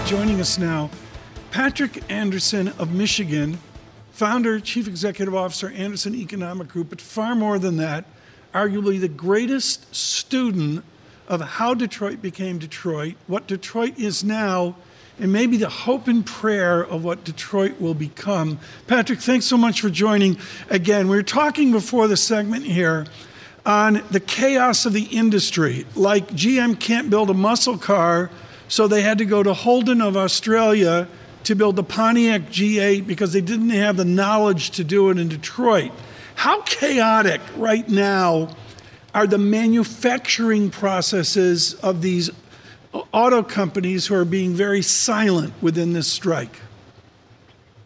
Joining 0.05 0.41
us 0.41 0.59
now, 0.59 0.91
Patrick 1.53 2.03
Anderson 2.11 2.69
of 2.79 2.93
Michigan, 2.93 3.59
founder, 4.11 4.59
chief 4.59 4.89
executive 4.89 5.35
officer, 5.35 5.71
Anderson 5.71 6.17
Economic 6.17 6.67
Group, 6.67 6.91
but 6.91 7.01
far 7.01 7.37
more 7.37 7.61
than 7.61 7.77
that, 7.77 8.05
arguably 8.53 9.01
the 9.01 9.09
greatest 9.09 9.95
student 9.95 10.85
of 11.29 11.41
how 11.41 11.73
Detroit 11.73 12.21
became 12.21 12.59
Detroit, 12.59 13.15
what 13.29 13.47
Detroit 13.47 13.97
is 13.97 14.25
now, 14.25 14.75
and 15.18 15.33
maybe 15.33 15.57
the 15.57 15.68
hope 15.68 16.09
and 16.09 16.27
prayer 16.27 16.85
of 16.85 17.05
what 17.05 17.24
Detroit 17.24 17.81
will 17.81 17.94
become. 17.94 18.59
Patrick, 18.87 19.20
thanks 19.20 19.46
so 19.46 19.57
much 19.57 19.81
for 19.81 19.90
joining 19.90 20.37
again. 20.70 21.09
We 21.09 21.16
were 21.16 21.22
talking 21.22 21.72
before 21.72 22.09
the 22.09 22.16
segment 22.16 22.64
here 22.64 23.07
on 23.64 24.03
the 24.11 24.20
chaos 24.20 24.87
of 24.87 24.92
the 24.92 25.05
industry. 25.05 25.87
Like 25.94 26.29
GM 26.29 26.79
can't 26.79 27.11
build 27.11 27.31
a 27.31 27.35
muscle 27.35 27.79
car, 27.79 28.31
so 28.68 28.88
they 28.88 29.03
had 29.03 29.18
to 29.18 29.24
go 29.24 29.42
to 29.42 29.55
Holden 29.55 30.00
of 30.00 30.16
Australia 30.16 31.09
to 31.44 31.55
build 31.55 31.77
the 31.77 31.85
Pontiac 31.85 32.42
G8 32.42 33.07
because 33.07 33.33
they 33.33 33.40
didn't 33.40 33.70
have 33.70 33.96
the 33.96 34.05
knowledge 34.05 34.70
to 34.72 34.85
do 34.85 35.11
it 35.11 35.18
in 35.18 35.29
Detroit. 35.29 35.92
How 36.35 36.62
chaotic 36.62 37.40
right 37.57 37.88
now 37.88 38.57
are 39.14 39.27
the 39.27 39.38
manufacturing 39.38 40.70
processes 40.70 41.74
of 41.74 42.03
these 42.03 42.31
auto 43.13 43.43
companies 43.43 44.07
who 44.07 44.15
are 44.15 44.25
being 44.25 44.55
very 44.55 44.83
silent 44.83 45.53
within 45.61 45.93
this 45.93 46.07
strike? 46.07 46.61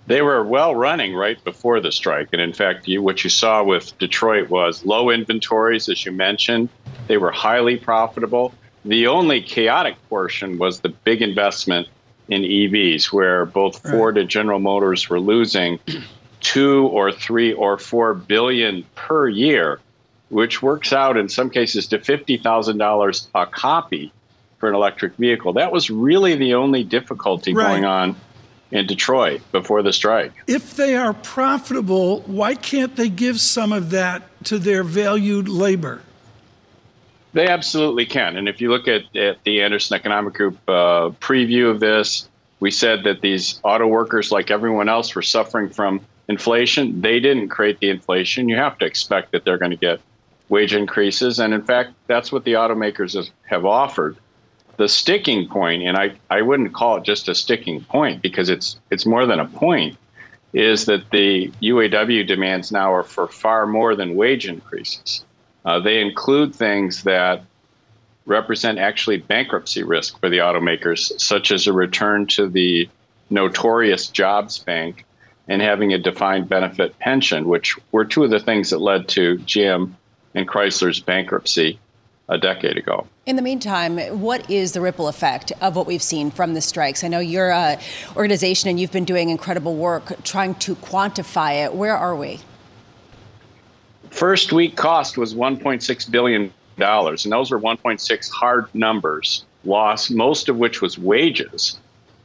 They 0.07 0.23
were 0.23 0.43
well 0.43 0.75
running 0.75 1.15
right 1.15 1.43
before 1.45 1.81
the 1.81 1.93
strike. 1.93 2.29
And 2.33 2.41
in 2.41 2.53
fact, 2.53 2.89
you, 2.89 3.03
what 3.03 3.25
you 3.25 3.31
saw 3.31 3.63
with 3.63 3.97
Detroit 3.99 4.49
was 4.49 4.85
low 4.85 5.11
inventories, 5.11 5.89
as 5.89 6.05
you 6.07 6.13
mentioned. 6.13 6.71
They 7.09 7.19
were 7.19 7.31
highly 7.31 7.77
profitable. 7.77 8.55
The 8.85 9.07
only 9.07 9.43
chaotic 9.43 9.97
portion 10.09 10.57
was 10.59 10.81
the 10.81 10.89
big 10.89 11.21
investment 11.21 11.89
in 12.29 12.43
EVs, 12.43 13.13
where 13.13 13.45
both 13.45 13.83
Ford 13.89 14.17
and 14.17 14.29
General 14.29 14.61
Motors 14.61 15.09
were 15.11 15.21
losing 15.21 15.79
two 16.41 16.87
or 16.89 17.13
three 17.13 17.53
or 17.53 17.77
four 17.79 18.15
billion 18.15 18.85
per 18.95 19.29
year 19.29 19.81
which 20.31 20.63
works 20.63 20.93
out 20.93 21.17
in 21.17 21.29
some 21.29 21.51
cases 21.51 21.87
to 21.89 21.99
$50,000 21.99 23.29
a 23.35 23.47
copy 23.47 24.13
for 24.59 24.69
an 24.69 24.75
electric 24.75 25.15
vehicle. 25.15 25.53
That 25.53 25.73
was 25.73 25.91
really 25.91 26.35
the 26.35 26.55
only 26.55 26.85
difficulty 26.85 27.55
right. 27.55 27.69
going 27.69 27.85
on 27.85 28.17
in 28.71 28.87
Detroit 28.87 29.41
before 29.53 29.83
the 29.83 29.93
strike. 29.93 30.33
If 30.47 30.77
they 30.77 30.97
are 30.97 31.15
profitable, 31.15 32.21
why 32.23 32.55
can't 32.55 32.95
they 32.97 33.09
give 33.09 33.41
some 33.41 33.73
of 33.73 33.91
that 33.91 34.23
to 34.45 34.59
their 34.59 34.85
valued 34.85 35.49
labor? 35.49 36.03
They 37.33 37.49
absolutely 37.49 38.07
can. 38.07 38.37
And 38.37 38.49
if 38.49 38.61
you 38.61 38.71
look 38.71 38.89
at, 38.89 39.15
at 39.17 39.43
the 39.45 39.63
Anderson 39.63 39.97
Economic 39.97 40.35
Group 40.35 40.59
uh, 40.67 41.11
preview 41.21 41.71
of 41.71 41.81
this, 41.81 42.29
we 42.61 42.71
said 42.71 43.05
that 43.05 43.21
these 43.21 43.61
auto 43.63 43.87
workers, 43.87 44.33
like 44.33 44.51
everyone 44.51 44.89
else, 44.89 45.15
were 45.15 45.23
suffering 45.23 45.69
from 45.69 46.01
inflation. 46.29 47.01
They 47.01 47.21
didn't 47.21 47.49
create 47.49 47.79
the 47.81 47.91
inflation. 47.91 48.49
You 48.49 48.57
have 48.57 48.79
to 48.79 48.87
expect 48.87 49.33
that 49.33 49.45
they're 49.45 49.59
going 49.59 49.71
to 49.71 49.77
get 49.77 50.01
wage 50.49 50.75
increases. 50.75 51.39
And 51.39 51.55
in 51.55 51.63
fact, 51.63 51.93
that's 52.07 52.33
what 52.33 52.45
the 52.45 52.55
automakers 52.55 53.31
have 53.47 53.65
offered. 53.65 54.17
The 54.79 54.89
sticking 54.89 55.49
point, 55.49 55.83
and 55.83 55.97
I, 55.97 56.13
I 56.31 56.43
wouldn't 56.43 56.73
call 56.73 56.97
it 56.97 57.05
just 57.05 57.29
a 57.29 57.35
sticking 57.35 57.83
point 57.83 58.23
because 58.23 58.49
it's 58.49 58.79
it's 58.91 59.05
more 59.05 59.27
than 59.27 59.41
a 59.41 59.47
point, 59.47 59.99
is 60.53 60.87
that 60.87 61.11
the 61.11 61.53
UAW 61.61 62.27
demands 62.27 62.73
now 62.73 62.93
are 62.93 63.03
for 63.03 63.29
far 63.29 63.67
more 63.67 63.95
than 63.95 64.17
wage 64.17 64.47
increases. 64.47 65.25
Uh, 65.65 65.81
they 65.81 66.01
include 66.01 66.55
things 66.55 67.03
that 67.03 67.43
represent 68.25 68.79
actually 68.79 69.17
bankruptcy 69.17 69.83
risk 69.83 70.19
for 70.21 70.29
the 70.29 70.39
automakers, 70.39 71.19
such 71.21 71.51
as 71.51 71.67
a 71.67 71.73
return 71.73 72.27
to 72.27 72.49
the 72.49 72.89
notorious 73.31 74.07
jobs 74.07 74.59
bank 74.59 75.05
and 75.49 75.63
having 75.63 75.93
a 75.93 75.99
defined 75.99 76.49
benefit 76.49 76.99
pension, 76.99 77.49
which 77.49 77.75
were 77.91 78.05
two 78.05 78.23
of 78.23 78.31
the 78.31 78.39
things 78.39 78.71
that 78.71 78.79
led 78.79 79.09
to 79.09 79.39
GM 79.39 79.93
and 80.35 80.47
Chrysler's 80.49 81.01
bankruptcy 81.01 81.79
a 82.29 82.39
decade 82.39 82.77
ago. 82.77 83.07
In 83.27 83.37
the 83.37 83.43
meantime, 83.43 83.99
what 84.21 84.49
is 84.51 84.73
the 84.73 84.81
ripple 84.81 85.09
effect 85.09 85.53
of 85.61 85.77
what 85.77 85.87
we've 85.87 86.03
seen 86.03 86.31
from 86.31 86.55
the 86.55 86.61
strikes? 86.61 87.03
I 87.03 87.09
know 87.09 87.21
your 87.21 87.53
uh, 87.53 87.81
organization 88.17 88.69
and 88.69 88.79
you've 88.79 88.93
been 88.93 89.05
doing 89.05 89.31
incredible 89.31 89.77
work 89.77 90.23
trying 90.25 90.55
to 90.57 90.75
quantify 90.77 91.65
it. 91.65 91.75
Where 91.75 91.97
are 91.97 92.15
we? 92.15 92.41
First 94.11 94.53
week 94.53 94.77
cost 94.77 95.17
was 95.19 95.35
1.6 95.35 96.11
billion 96.11 96.53
dollars, 96.79 97.25
and 97.25 97.33
those 97.33 97.51
were 97.51 97.61
1.6 97.61 98.31
hard 98.31 98.75
numbers 98.75 99.45
lost, 99.65 100.11
most 100.11 100.49
of 100.49 100.57
which 100.57 100.81
was 100.81 100.99
wages. 100.99 101.79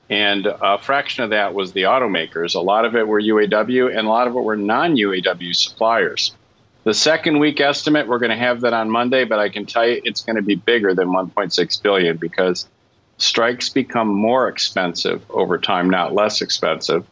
And 0.09 0.45
a 0.45 0.77
fraction 0.77 1.23
of 1.23 1.29
that 1.31 1.53
was 1.53 1.73
the 1.73 1.83
automakers. 1.83 2.55
A 2.55 2.59
lot 2.59 2.85
of 2.85 2.95
it 2.95 3.07
were 3.07 3.21
UAW, 3.21 3.89
and 3.89 4.07
a 4.07 4.09
lot 4.09 4.27
of 4.27 4.35
it 4.35 4.41
were 4.41 4.55
non 4.55 4.95
UAW 4.95 5.55
suppliers. 5.55 6.33
The 6.84 6.93
second 6.93 7.39
week 7.39 7.62
estimate, 7.62 8.08
we're 8.08 8.19
going 8.19 8.32
to 8.32 8.36
have 8.36 8.60
that 8.62 8.74
on 8.74 8.89
Monday, 8.89 9.24
but 9.24 9.39
I 9.39 9.48
can 9.48 9.65
tell 9.65 9.88
you 9.88 10.02
it's 10.04 10.22
going 10.22 10.36
to 10.36 10.41
be 10.41 10.56
bigger 10.56 10.93
than 10.93 11.08
1.6 11.10 11.82
billion 11.82 12.17
because 12.17 12.67
strikes 13.17 13.69
become 13.69 14.10
more 14.10 14.50
expensive 14.50 15.24
over 15.30 15.58
time, 15.58 15.89
not 15.89 16.13
less 16.13 16.41
expensive. 16.41 17.06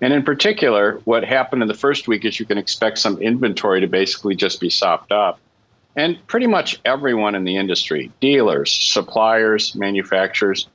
And 0.00 0.12
in 0.12 0.24
particular, 0.24 1.00
what 1.04 1.24
happened 1.24 1.62
in 1.62 1.68
the 1.68 1.74
first 1.74 2.08
week 2.08 2.24
is 2.24 2.40
you 2.40 2.46
can 2.46 2.58
expect 2.58 2.98
some 2.98 3.16
inventory 3.22 3.80
to 3.80 3.86
basically 3.86 4.34
just 4.34 4.60
be 4.60 4.68
sopped 4.68 5.12
up. 5.12 5.38
And 5.94 6.18
pretty 6.26 6.48
much 6.48 6.80
everyone 6.84 7.36
in 7.36 7.44
the 7.44 7.56
industry, 7.56 8.10
dealers, 8.20 8.72
suppliers, 8.72 9.76
manufacturers, 9.76 10.66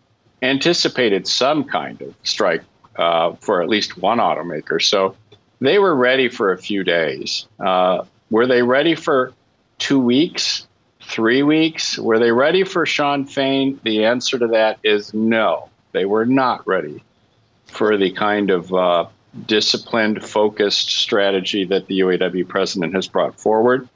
anticipated 0.41 1.27
some 1.27 1.65
kind 1.65 2.01
of 2.01 2.15
strike 2.23 2.63
uh, 2.95 3.33
for 3.41 3.61
at 3.61 3.67
least 3.67 3.97
one 3.97 4.19
automaker. 4.19 4.81
So 4.81 5.13
they 5.59 5.77
were 5.77 5.93
ready 5.93 6.29
for 6.29 6.53
a 6.53 6.57
few 6.57 6.85
days. 6.85 7.45
Uh, 7.59 8.05
were 8.29 8.47
they 8.47 8.61
ready 8.61 8.95
for 8.95 9.33
two 9.77 9.99
weeks, 9.99 10.67
three 11.01 11.43
weeks? 11.43 11.97
Were 11.97 12.19
they 12.19 12.31
ready 12.31 12.63
for 12.63 12.85
Shawn 12.85 13.25
Fain? 13.25 13.79
The 13.83 14.05
answer 14.05 14.37
to 14.39 14.47
that 14.47 14.79
is 14.83 15.13
no. 15.13 15.69
They 15.91 16.05
were 16.05 16.25
not 16.25 16.67
ready 16.67 17.03
for 17.65 17.97
the 17.97 18.11
kind 18.11 18.49
of 18.49 18.73
uh, 18.73 19.05
disciplined, 19.45 20.23
focused 20.23 20.89
strategy 20.89 21.65
that 21.65 21.87
the 21.87 21.99
UAW 21.99 22.47
president 22.47 22.93
has 22.93 23.07
brought 23.07 23.39
forward. 23.39 23.87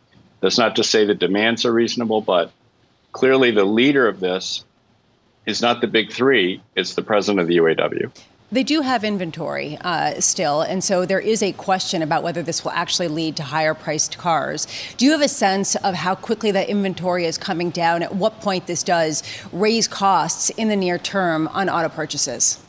That's 0.41 0.57
not 0.57 0.75
to 0.75 0.83
say 0.83 1.05
the 1.05 1.15
demands 1.15 1.65
are 1.65 1.73
reasonable, 1.73 2.21
but 2.21 2.51
clearly 3.11 3.51
the 3.51 3.63
leader 3.63 4.07
of 4.07 4.19
this 4.19 4.63
is 5.45 5.61
not 5.61 5.81
the 5.81 5.87
big 5.87 6.11
three, 6.11 6.61
it's 6.75 6.95
the 6.95 7.01
president 7.01 7.41
of 7.41 7.47
the 7.47 7.57
UAW. 7.57 8.11
They 8.53 8.61
do 8.61 8.81
have 8.81 9.03
inventory 9.03 9.79
uh, 9.81 10.21
still, 10.21 10.61
and 10.61 10.83
so 10.83 11.07
there 11.07 11.19
is 11.19 11.41
a 11.41 11.53
question 11.53 12.03
about 12.03 12.21
whether 12.21 12.43
this 12.43 12.63
will 12.63 12.69
actually 12.73 13.07
lead 13.07 13.35
to 13.37 13.43
higher 13.43 13.73
priced 13.73 14.19
cars. 14.19 14.67
Do 14.97 15.05
you 15.05 15.11
have 15.11 15.23
a 15.23 15.27
sense 15.27 15.75
of 15.77 15.95
how 15.95 16.13
quickly 16.13 16.51
that 16.51 16.69
inventory 16.69 17.25
is 17.25 17.35
coming 17.35 17.71
down? 17.71 18.03
At 18.03 18.13
what 18.13 18.41
point 18.41 18.67
this 18.67 18.83
does 18.83 19.23
raise 19.51 19.87
costs 19.87 20.51
in 20.51 20.67
the 20.67 20.75
near 20.75 20.99
term 20.99 21.47
on 21.47 21.67
auto 21.67 21.89
purchases? 21.89 22.59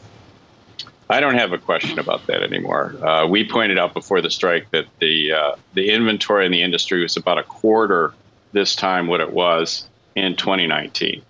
I 1.10 1.20
don't 1.20 1.34
have 1.34 1.52
a 1.52 1.58
question 1.58 1.98
about 1.98 2.26
that 2.28 2.42
anymore. 2.42 2.94
Uh, 3.06 3.26
we 3.26 3.46
pointed 3.46 3.78
out 3.78 3.92
before 3.92 4.22
the 4.22 4.30
strike 4.30 4.70
that 4.70 4.86
the 5.00 5.32
uh, 5.32 5.56
the 5.74 5.90
inventory 5.90 6.46
in 6.46 6.52
the 6.52 6.62
industry 6.62 7.02
was 7.02 7.18
about 7.18 7.36
a 7.36 7.42
quarter 7.42 8.14
this 8.52 8.74
time 8.74 9.06
what 9.06 9.20
it 9.20 9.34
was 9.34 9.86
in 10.14 10.34
2019. 10.34 11.20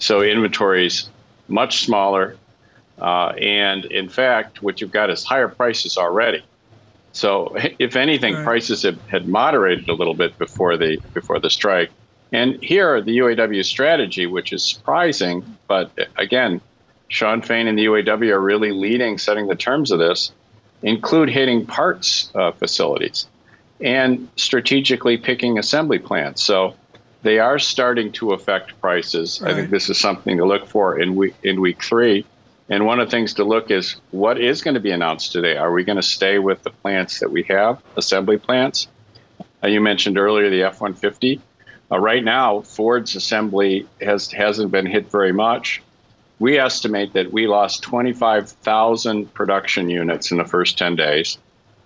So 0.00 0.20
inventories 0.20 1.08
much 1.48 1.84
smaller, 1.84 2.36
uh, 3.00 3.32
and 3.40 3.84
in 3.86 4.08
fact, 4.08 4.62
what 4.62 4.80
you've 4.80 4.92
got 4.92 5.10
is 5.10 5.24
higher 5.24 5.48
prices 5.48 5.96
already. 5.96 6.42
So, 7.12 7.54
if 7.78 7.96
anything, 7.96 8.34
right. 8.34 8.44
prices 8.44 8.82
have, 8.82 9.00
had 9.08 9.28
moderated 9.28 9.88
a 9.88 9.94
little 9.94 10.14
bit 10.14 10.36
before 10.38 10.76
the 10.76 10.98
before 11.14 11.38
the 11.38 11.50
strike. 11.50 11.90
And 12.32 12.62
here, 12.62 13.00
the 13.02 13.18
UAW 13.18 13.62
strategy, 13.64 14.26
which 14.26 14.54
is 14.54 14.62
surprising, 14.62 15.44
but 15.68 15.90
again, 16.16 16.62
Shawn 17.08 17.42
Fain 17.42 17.66
and 17.66 17.78
the 17.78 17.84
UAW 17.84 18.30
are 18.30 18.40
really 18.40 18.72
leading, 18.72 19.18
setting 19.18 19.48
the 19.48 19.54
terms 19.54 19.90
of 19.90 19.98
this, 19.98 20.32
include 20.82 21.28
hitting 21.28 21.66
parts 21.66 22.30
uh, 22.34 22.52
facilities 22.52 23.26
and 23.82 24.28
strategically 24.36 25.18
picking 25.18 25.58
assembly 25.58 25.98
plants. 25.98 26.42
So 26.42 26.74
they 27.22 27.38
are 27.38 27.58
starting 27.58 28.12
to 28.12 28.32
affect 28.32 28.80
prices. 28.80 29.40
Right. 29.42 29.52
I 29.52 29.56
think 29.56 29.70
this 29.70 29.90
is 29.90 29.98
something 29.98 30.38
to 30.38 30.44
look 30.44 30.66
for 30.66 30.98
in 30.98 31.14
week 31.14 31.34
in 31.42 31.60
week 31.60 31.82
three. 31.82 32.24
And 32.68 32.86
one 32.86 33.00
of 33.00 33.08
the 33.08 33.10
things 33.10 33.34
to 33.34 33.44
look 33.44 33.70
is 33.70 33.96
what 34.12 34.40
is 34.40 34.62
going 34.62 34.74
to 34.74 34.80
be 34.80 34.92
announced 34.92 35.32
today. 35.32 35.56
Are 35.56 35.72
we 35.72 35.84
going 35.84 35.96
to 35.96 36.02
stay 36.02 36.38
with 36.38 36.62
the 36.62 36.70
plants 36.70 37.20
that 37.20 37.30
we 37.30 37.42
have, 37.44 37.82
assembly 37.96 38.38
plants? 38.38 38.88
Uh, 39.62 39.68
you 39.68 39.80
mentioned 39.80 40.18
earlier 40.18 40.48
the 40.48 40.62
F 40.62 40.80
150. 40.80 41.40
Uh, 41.90 41.98
right 41.98 42.24
now, 42.24 42.62
Ford's 42.62 43.14
assembly 43.16 43.86
has, 44.00 44.30
hasn't 44.32 44.70
been 44.70 44.86
hit 44.86 45.10
very 45.10 45.32
much. 45.32 45.82
We 46.38 46.58
estimate 46.58 47.12
that 47.12 47.32
we 47.32 47.46
lost 47.46 47.82
25,000 47.82 49.32
production 49.34 49.88
units 49.88 50.30
in 50.30 50.38
the 50.38 50.44
first 50.44 50.78
10 50.78 50.96
days, 50.96 51.38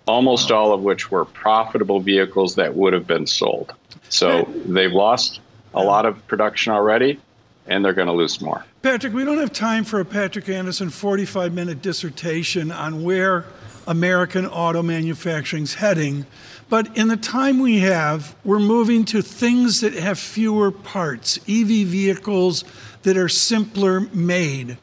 almost 0.07 0.51
all 0.51 0.73
of 0.73 0.81
which 0.81 1.11
were 1.11 1.25
profitable 1.25 1.99
vehicles 1.99 2.55
that 2.55 2.75
would 2.75 2.93
have 2.93 3.05
been 3.05 3.27
sold. 3.27 3.73
So 4.09 4.47
they've 4.65 4.91
lost 4.91 5.41
a 5.73 5.83
lot 5.83 6.05
of 6.05 6.25
production 6.27 6.71
already 6.71 7.19
and 7.67 7.83
they're 7.83 7.93
going 7.93 8.07
to 8.07 8.13
lose 8.13 8.41
more. 8.41 8.63
Patrick, 8.81 9.13
we 9.13 9.25
don't 9.25 9.37
have 9.37 9.53
time 9.53 9.83
for 9.83 9.99
a 9.99 10.05
Patrick 10.05 10.49
Anderson 10.49 10.89
45 10.89 11.53
minute 11.53 11.81
dissertation 11.81 12.71
on 12.71 13.03
where 13.03 13.45
American 13.87 14.45
auto 14.45 14.83
manufacturing 14.83 15.63
is 15.63 15.75
heading. 15.75 16.25
But 16.69 16.97
in 16.97 17.07
the 17.07 17.17
time 17.17 17.59
we 17.59 17.79
have, 17.79 18.35
we're 18.43 18.59
moving 18.59 19.05
to 19.05 19.21
things 19.21 19.81
that 19.81 19.93
have 19.93 20.19
fewer 20.19 20.71
parts, 20.71 21.37
EV 21.47 21.87
vehicles 21.87 22.65
that 23.03 23.15
are 23.15 23.29
simpler 23.29 24.01
made. 24.01 24.77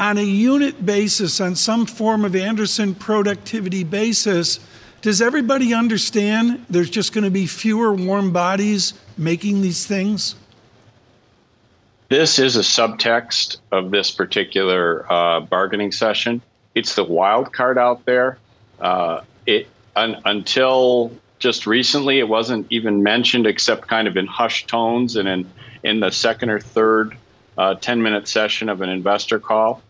On 0.00 0.18
a 0.18 0.22
unit 0.22 0.84
basis, 0.84 1.40
on 1.40 1.54
some 1.54 1.86
form 1.86 2.24
of 2.24 2.34
Anderson 2.34 2.94
productivity 2.94 3.84
basis, 3.84 4.60
does 5.02 5.20
everybody 5.22 5.72
understand 5.74 6.64
there's 6.68 6.90
just 6.90 7.12
going 7.12 7.24
to 7.24 7.30
be 7.30 7.46
fewer 7.46 7.92
warm 7.92 8.32
bodies 8.32 8.94
making 9.16 9.60
these 9.60 9.86
things? 9.86 10.34
This 12.08 12.38
is 12.38 12.56
a 12.56 12.60
subtext 12.60 13.56
of 13.72 13.90
this 13.90 14.12
particular 14.12 15.10
uh, 15.12 15.40
bargaining 15.40 15.90
session. 15.90 16.40
It's 16.76 16.94
the 16.94 17.02
wild 17.02 17.52
card 17.52 17.78
out 17.78 18.04
there. 18.04 18.38
Uh, 18.78 19.22
it 19.44 19.66
un, 19.96 20.22
until 20.24 21.10
just 21.40 21.66
recently, 21.66 22.20
it 22.20 22.28
wasn't 22.28 22.68
even 22.70 23.02
mentioned 23.02 23.44
except 23.44 23.88
kind 23.88 24.06
of 24.06 24.16
in 24.16 24.26
hushed 24.26 24.68
tones 24.68 25.16
and 25.16 25.26
in 25.26 25.50
in 25.82 25.98
the 25.98 26.10
second 26.12 26.50
or 26.50 26.60
third 26.60 27.16
uh, 27.58 27.74
10 27.74 28.00
minute 28.00 28.28
session 28.28 28.68
of 28.68 28.82
an 28.82 28.88
investor 28.88 29.40
call. 29.40 29.82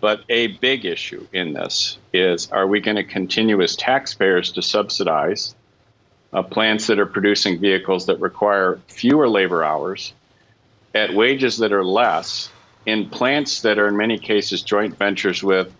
But 0.00 0.24
a 0.28 0.48
big 0.58 0.84
issue 0.84 1.26
in 1.32 1.54
this 1.54 1.96
is 2.12 2.50
are 2.52 2.66
we 2.66 2.80
going 2.80 2.96
to 2.96 3.04
continue 3.04 3.62
as 3.62 3.76
taxpayers 3.76 4.52
to 4.52 4.60
subsidize 4.60 5.54
uh, 6.34 6.42
plants 6.42 6.86
that 6.88 6.98
are 6.98 7.06
producing 7.06 7.58
vehicles 7.58 8.04
that 8.06 8.20
require 8.20 8.78
fewer 8.88 9.26
labor 9.26 9.64
hours 9.64 10.12
at 10.94 11.14
wages 11.14 11.58
that 11.58 11.72
are 11.72 11.84
less 11.84 12.50
in 12.86 13.08
plants 13.08 13.62
that 13.62 13.78
are 13.78 13.88
in 13.88 13.96
many 13.96 14.18
cases 14.18 14.62
joint 14.62 14.96
ventures 14.98 15.42
with 15.42 15.72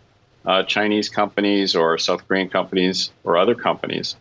uh, 0.45 0.63
Chinese 0.65 1.09
companies 1.09 1.75
or 1.75 1.99
South 1.99 2.27
Korean 2.27 2.49
companies 2.49 3.11
or 3.25 3.37
other 3.37 3.55
companies, 3.55 4.17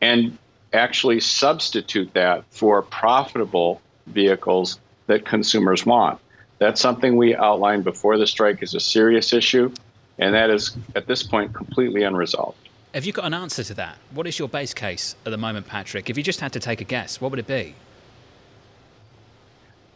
and 0.00 0.36
actually 0.72 1.20
substitute 1.20 2.12
that 2.14 2.44
for 2.50 2.82
profitable 2.82 3.80
vehicles 4.06 4.78
that 5.06 5.24
consumers 5.24 5.86
want. 5.86 6.18
That's 6.58 6.80
something 6.80 7.16
we 7.16 7.36
outlined 7.36 7.84
before 7.84 8.18
the 8.18 8.26
strike 8.26 8.62
is 8.62 8.74
a 8.74 8.80
serious 8.80 9.32
issue, 9.32 9.72
and 10.18 10.34
that 10.34 10.50
is 10.50 10.76
at 10.94 11.06
this 11.06 11.22
point 11.22 11.52
completely 11.52 12.02
unresolved. 12.02 12.58
Have 12.94 13.04
you 13.04 13.12
got 13.12 13.26
an 13.26 13.34
answer 13.34 13.62
to 13.62 13.74
that? 13.74 13.98
What 14.12 14.26
is 14.26 14.38
your 14.38 14.48
base 14.48 14.72
case 14.72 15.16
at 15.26 15.30
the 15.30 15.36
moment, 15.36 15.66
Patrick? 15.66 16.08
If 16.08 16.16
you 16.16 16.22
just 16.22 16.40
had 16.40 16.52
to 16.54 16.60
take 16.60 16.80
a 16.80 16.84
guess, 16.84 17.20
what 17.20 17.30
would 17.30 17.38
it 17.38 17.46
be? 17.46 17.74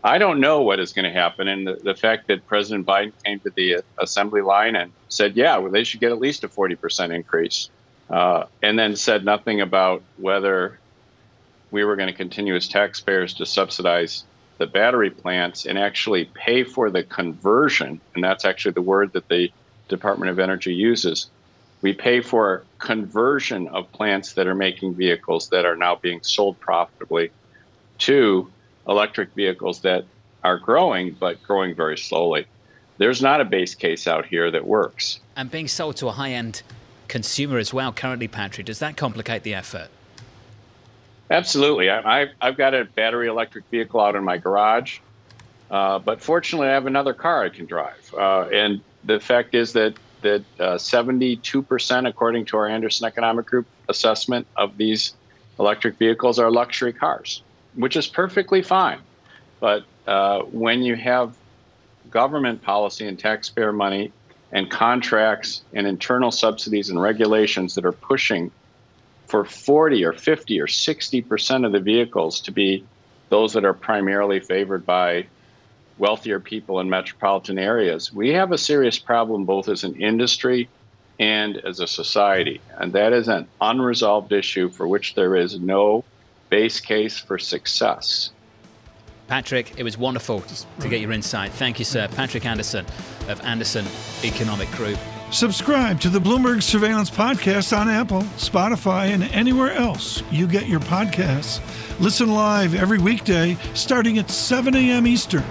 I 0.03 0.19
don't 0.19 0.41
know 0.41 0.63
what 0.63 0.81
is 0.81 0.93
going 0.93 1.05
to 1.05 1.13
happen. 1.13 1.47
And 1.49 1.67
the, 1.67 1.75
the 1.75 1.95
fact 1.95 2.29
that 2.29 2.47
President 2.47 2.87
Biden 2.87 3.13
came 3.25 3.41
to 3.41 3.51
the 3.51 3.83
assembly 3.99 4.41
line 4.41 4.77
and 4.77 4.93
said, 5.09 5.37
yeah, 5.37 5.59
well, 5.59 5.71
they 5.71 5.85
should 5.85 6.01
get 6.01 6.11
at 6.11 6.19
least 6.19 6.43
a 6.45 6.49
40% 6.49 7.15
increase, 7.15 7.69
uh, 8.09 8.45
and 8.63 8.79
then 8.79 8.97
said 8.97 9.25
nothing 9.25 9.61
about 9.61 10.03
whether 10.17 10.79
we 11.71 11.85
were 11.85 11.97
going 11.97 12.09
to 12.09 12.15
continue 12.15 12.57
as 12.57 12.67
taxpayers 12.67 13.35
to 13.35 13.47
subsidize 13.47 14.25
the 14.59 14.67
battery 14.67 15.11
plants 15.11 15.67
and 15.67 15.79
actually 15.79 16.27
pay 16.35 16.65
for 16.65 16.91
the 16.91 17.03
conversion. 17.03 18.01
And 18.15 18.25
that's 18.25 18.45
actually 18.45 18.73
the 18.73 18.83
word 18.83 19.13
that 19.13 19.29
the 19.29 19.53
Department 19.89 20.31
of 20.31 20.39
Energy 20.39 20.75
uses. 20.75 21.29
We 21.83 21.93
pay 21.93 22.21
for 22.21 22.65
conversion 22.79 23.69
of 23.69 23.91
plants 23.93 24.35
that 24.35 24.47
are 24.47 24.55
making 24.55 24.95
vehicles 24.95 25.49
that 25.49 25.65
are 25.65 25.77
now 25.77 25.97
being 25.97 26.21
sold 26.23 26.61
profitably 26.61 27.31
to 27.99 28.51
electric 28.91 29.33
vehicles 29.35 29.81
that 29.81 30.05
are 30.43 30.59
growing, 30.59 31.13
but 31.19 31.43
growing 31.43 31.75
very 31.75 31.97
slowly. 31.97 32.47
There's 32.99 33.23
not 33.23 33.41
a 33.41 33.45
base 33.45 33.75
case 33.75 34.07
out 34.07 34.27
here 34.27 34.51
that 34.51 34.67
works. 34.67 35.21
And 35.37 35.51
being 35.51 35.69
sold 35.69 35.97
to 35.97 36.09
a 36.09 36.13
high 36.13 36.33
end 36.33 36.63
consumer 37.09 37.59
as 37.59 37.73
well, 37.73 37.93
currently, 37.93 38.29
Patrick, 38.29 38.67
does 38.67 38.81
that 38.81 38.97
complicate 38.97 39.43
the 39.43 39.55
effort? 39.55 39.89
Absolutely. 41.31 41.89
I, 41.89 42.27
have 42.43 42.57
got 42.57 42.75
a 42.75 42.85
battery 42.85 43.29
electric 43.29 43.65
vehicle 43.71 44.01
out 44.01 44.17
in 44.17 44.25
my 44.25 44.37
garage, 44.37 44.99
uh, 45.71 46.01
but 46.01 46.21
fortunately, 46.21 46.69
I 46.69 46.73
have 46.73 46.87
another 46.87 47.15
car 47.15 47.45
I 47.45 47.49
can 47.49 47.67
drive. 47.67 48.13
Uh, 48.13 48.49
and 48.53 48.81
the 49.05 49.21
fact 49.21 49.55
is 49.55 49.73
that 49.75 49.95
that 50.23 50.45
uh, 50.59 50.75
72%, 50.75 52.07
according 52.07 52.45
to 52.45 52.57
our 52.59 52.69
Anderson 52.69 53.07
Economic 53.07 53.47
Group 53.47 53.67
assessment 53.89 54.47
of 54.57 54.77
these 54.77 55.15
electric 55.59 55.97
vehicles, 55.97 56.39
are 56.39 56.51
luxury 56.51 56.93
cars 56.93 57.43
which 57.75 57.97
is 57.97 58.07
perfectly 58.07 58.63
fine. 58.63 58.99
But 59.61 59.85
uh, 60.07 60.41
when 60.43 60.83
you 60.83 60.97
have 60.97 61.35
government 62.11 62.63
policy 62.63 63.07
and 63.07 63.19
taxpayer 63.19 63.73
money 63.73 64.13
and 64.53 64.71
contracts 64.71 65.63
and 65.73 65.87
internal 65.87 66.31
subsidies 66.31 66.91
and 66.91 67.01
regulations 67.01 67.75
that 67.75 67.85
are 67.85 67.93
pushing 67.93 68.51
for 69.27 69.45
40 69.45 70.05
or 70.05 70.13
50 70.13 70.61
or 70.61 70.67
60 70.67 71.23
percent 71.23 71.65
of 71.65 71.73
the 71.73 71.79
vehicles 71.79 72.41
to 72.41 72.51
be 72.51 72.85
those 73.29 73.53
that 73.53 73.65
are 73.65 73.75
primarily 73.75 74.41
favored 74.41 74.85
by 74.85 75.27
wealthier 75.99 76.41
people 76.41 76.81
in 76.81 76.91
metropolitan 76.91 77.59
areas, 77.59 78.13
we 78.13 78.31
have 78.31 78.53
a 78.53 78.59
serious 78.59 78.99
problem 78.99 79.45
both 79.45 79.69
as 79.69 79.85
an 79.85 79.95
industry 80.01 80.69
and 81.21 81.59
as 81.59 81.79
a 81.79 81.87
society. 81.87 82.61
And 82.79 82.93
that 82.95 83.13
is 83.13 83.29
an 83.29 83.47
unresolved 83.61 84.33
issue 84.33 84.71
for 84.71 84.89
which 84.89 85.15
there 85.15 85.37
is 85.37 85.61
no 85.61 86.05
base 86.51 86.81
case 86.81 87.19
for 87.19 87.39
success. 87.39 88.31
Patrick, 89.29 89.79
it 89.79 89.85
was 89.85 89.97
wonderful 89.97 90.43
to 90.81 90.89
get 90.89 91.01
your 91.01 91.13
insight. 91.13 91.53
Thank 91.53 91.79
you, 91.79 91.85
sir. 91.85 92.09
Patrick 92.09 92.45
Anderson 92.45 92.85
of 93.29 93.41
Anderson 93.43 93.87
Economic 94.25 94.69
Group. 94.73 94.99
Subscribe 95.31 96.01
to 96.01 96.09
the 96.09 96.19
Bloomberg 96.19 96.61
Surveillance 96.61 97.09
Podcast 97.09 97.77
on 97.77 97.89
Apple, 97.89 98.23
Spotify, 98.37 99.11
and 99.11 99.23
anywhere 99.25 99.71
else 99.71 100.25
you 100.33 100.49
get 100.49 100.67
your 100.67 100.81
podcasts. 100.81 101.61
Listen 102.01 102.33
live 102.35 102.75
every 102.75 102.99
weekday 102.99 103.57
starting 103.75 104.19
at 104.19 104.29
7 104.29 104.75
a.m. 104.75 105.07
Eastern 105.07 105.45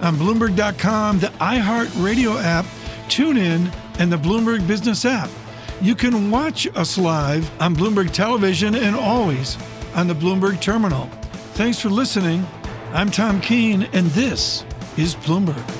on 0.00 0.16
Bloomberg.com, 0.16 1.20
the 1.20 1.28
iHeartRadio 1.28 2.42
app, 2.42 2.64
TuneIn, 3.06 3.72
and 4.00 4.10
the 4.10 4.16
Bloomberg 4.16 4.66
Business 4.66 5.04
app. 5.04 5.30
You 5.80 5.94
can 5.94 6.32
watch 6.32 6.66
us 6.74 6.98
live 6.98 7.48
on 7.60 7.76
Bloomberg 7.76 8.10
Television 8.10 8.74
and 8.74 8.96
always 8.96 9.56
on 9.94 10.06
the 10.06 10.14
Bloomberg 10.14 10.60
Terminal. 10.60 11.06
Thanks 11.54 11.78
for 11.80 11.88
listening. 11.88 12.46
I'm 12.92 13.10
Tom 13.10 13.40
Keene, 13.40 13.84
and 13.92 14.06
this 14.08 14.64
is 14.96 15.14
Bloomberg. 15.14 15.79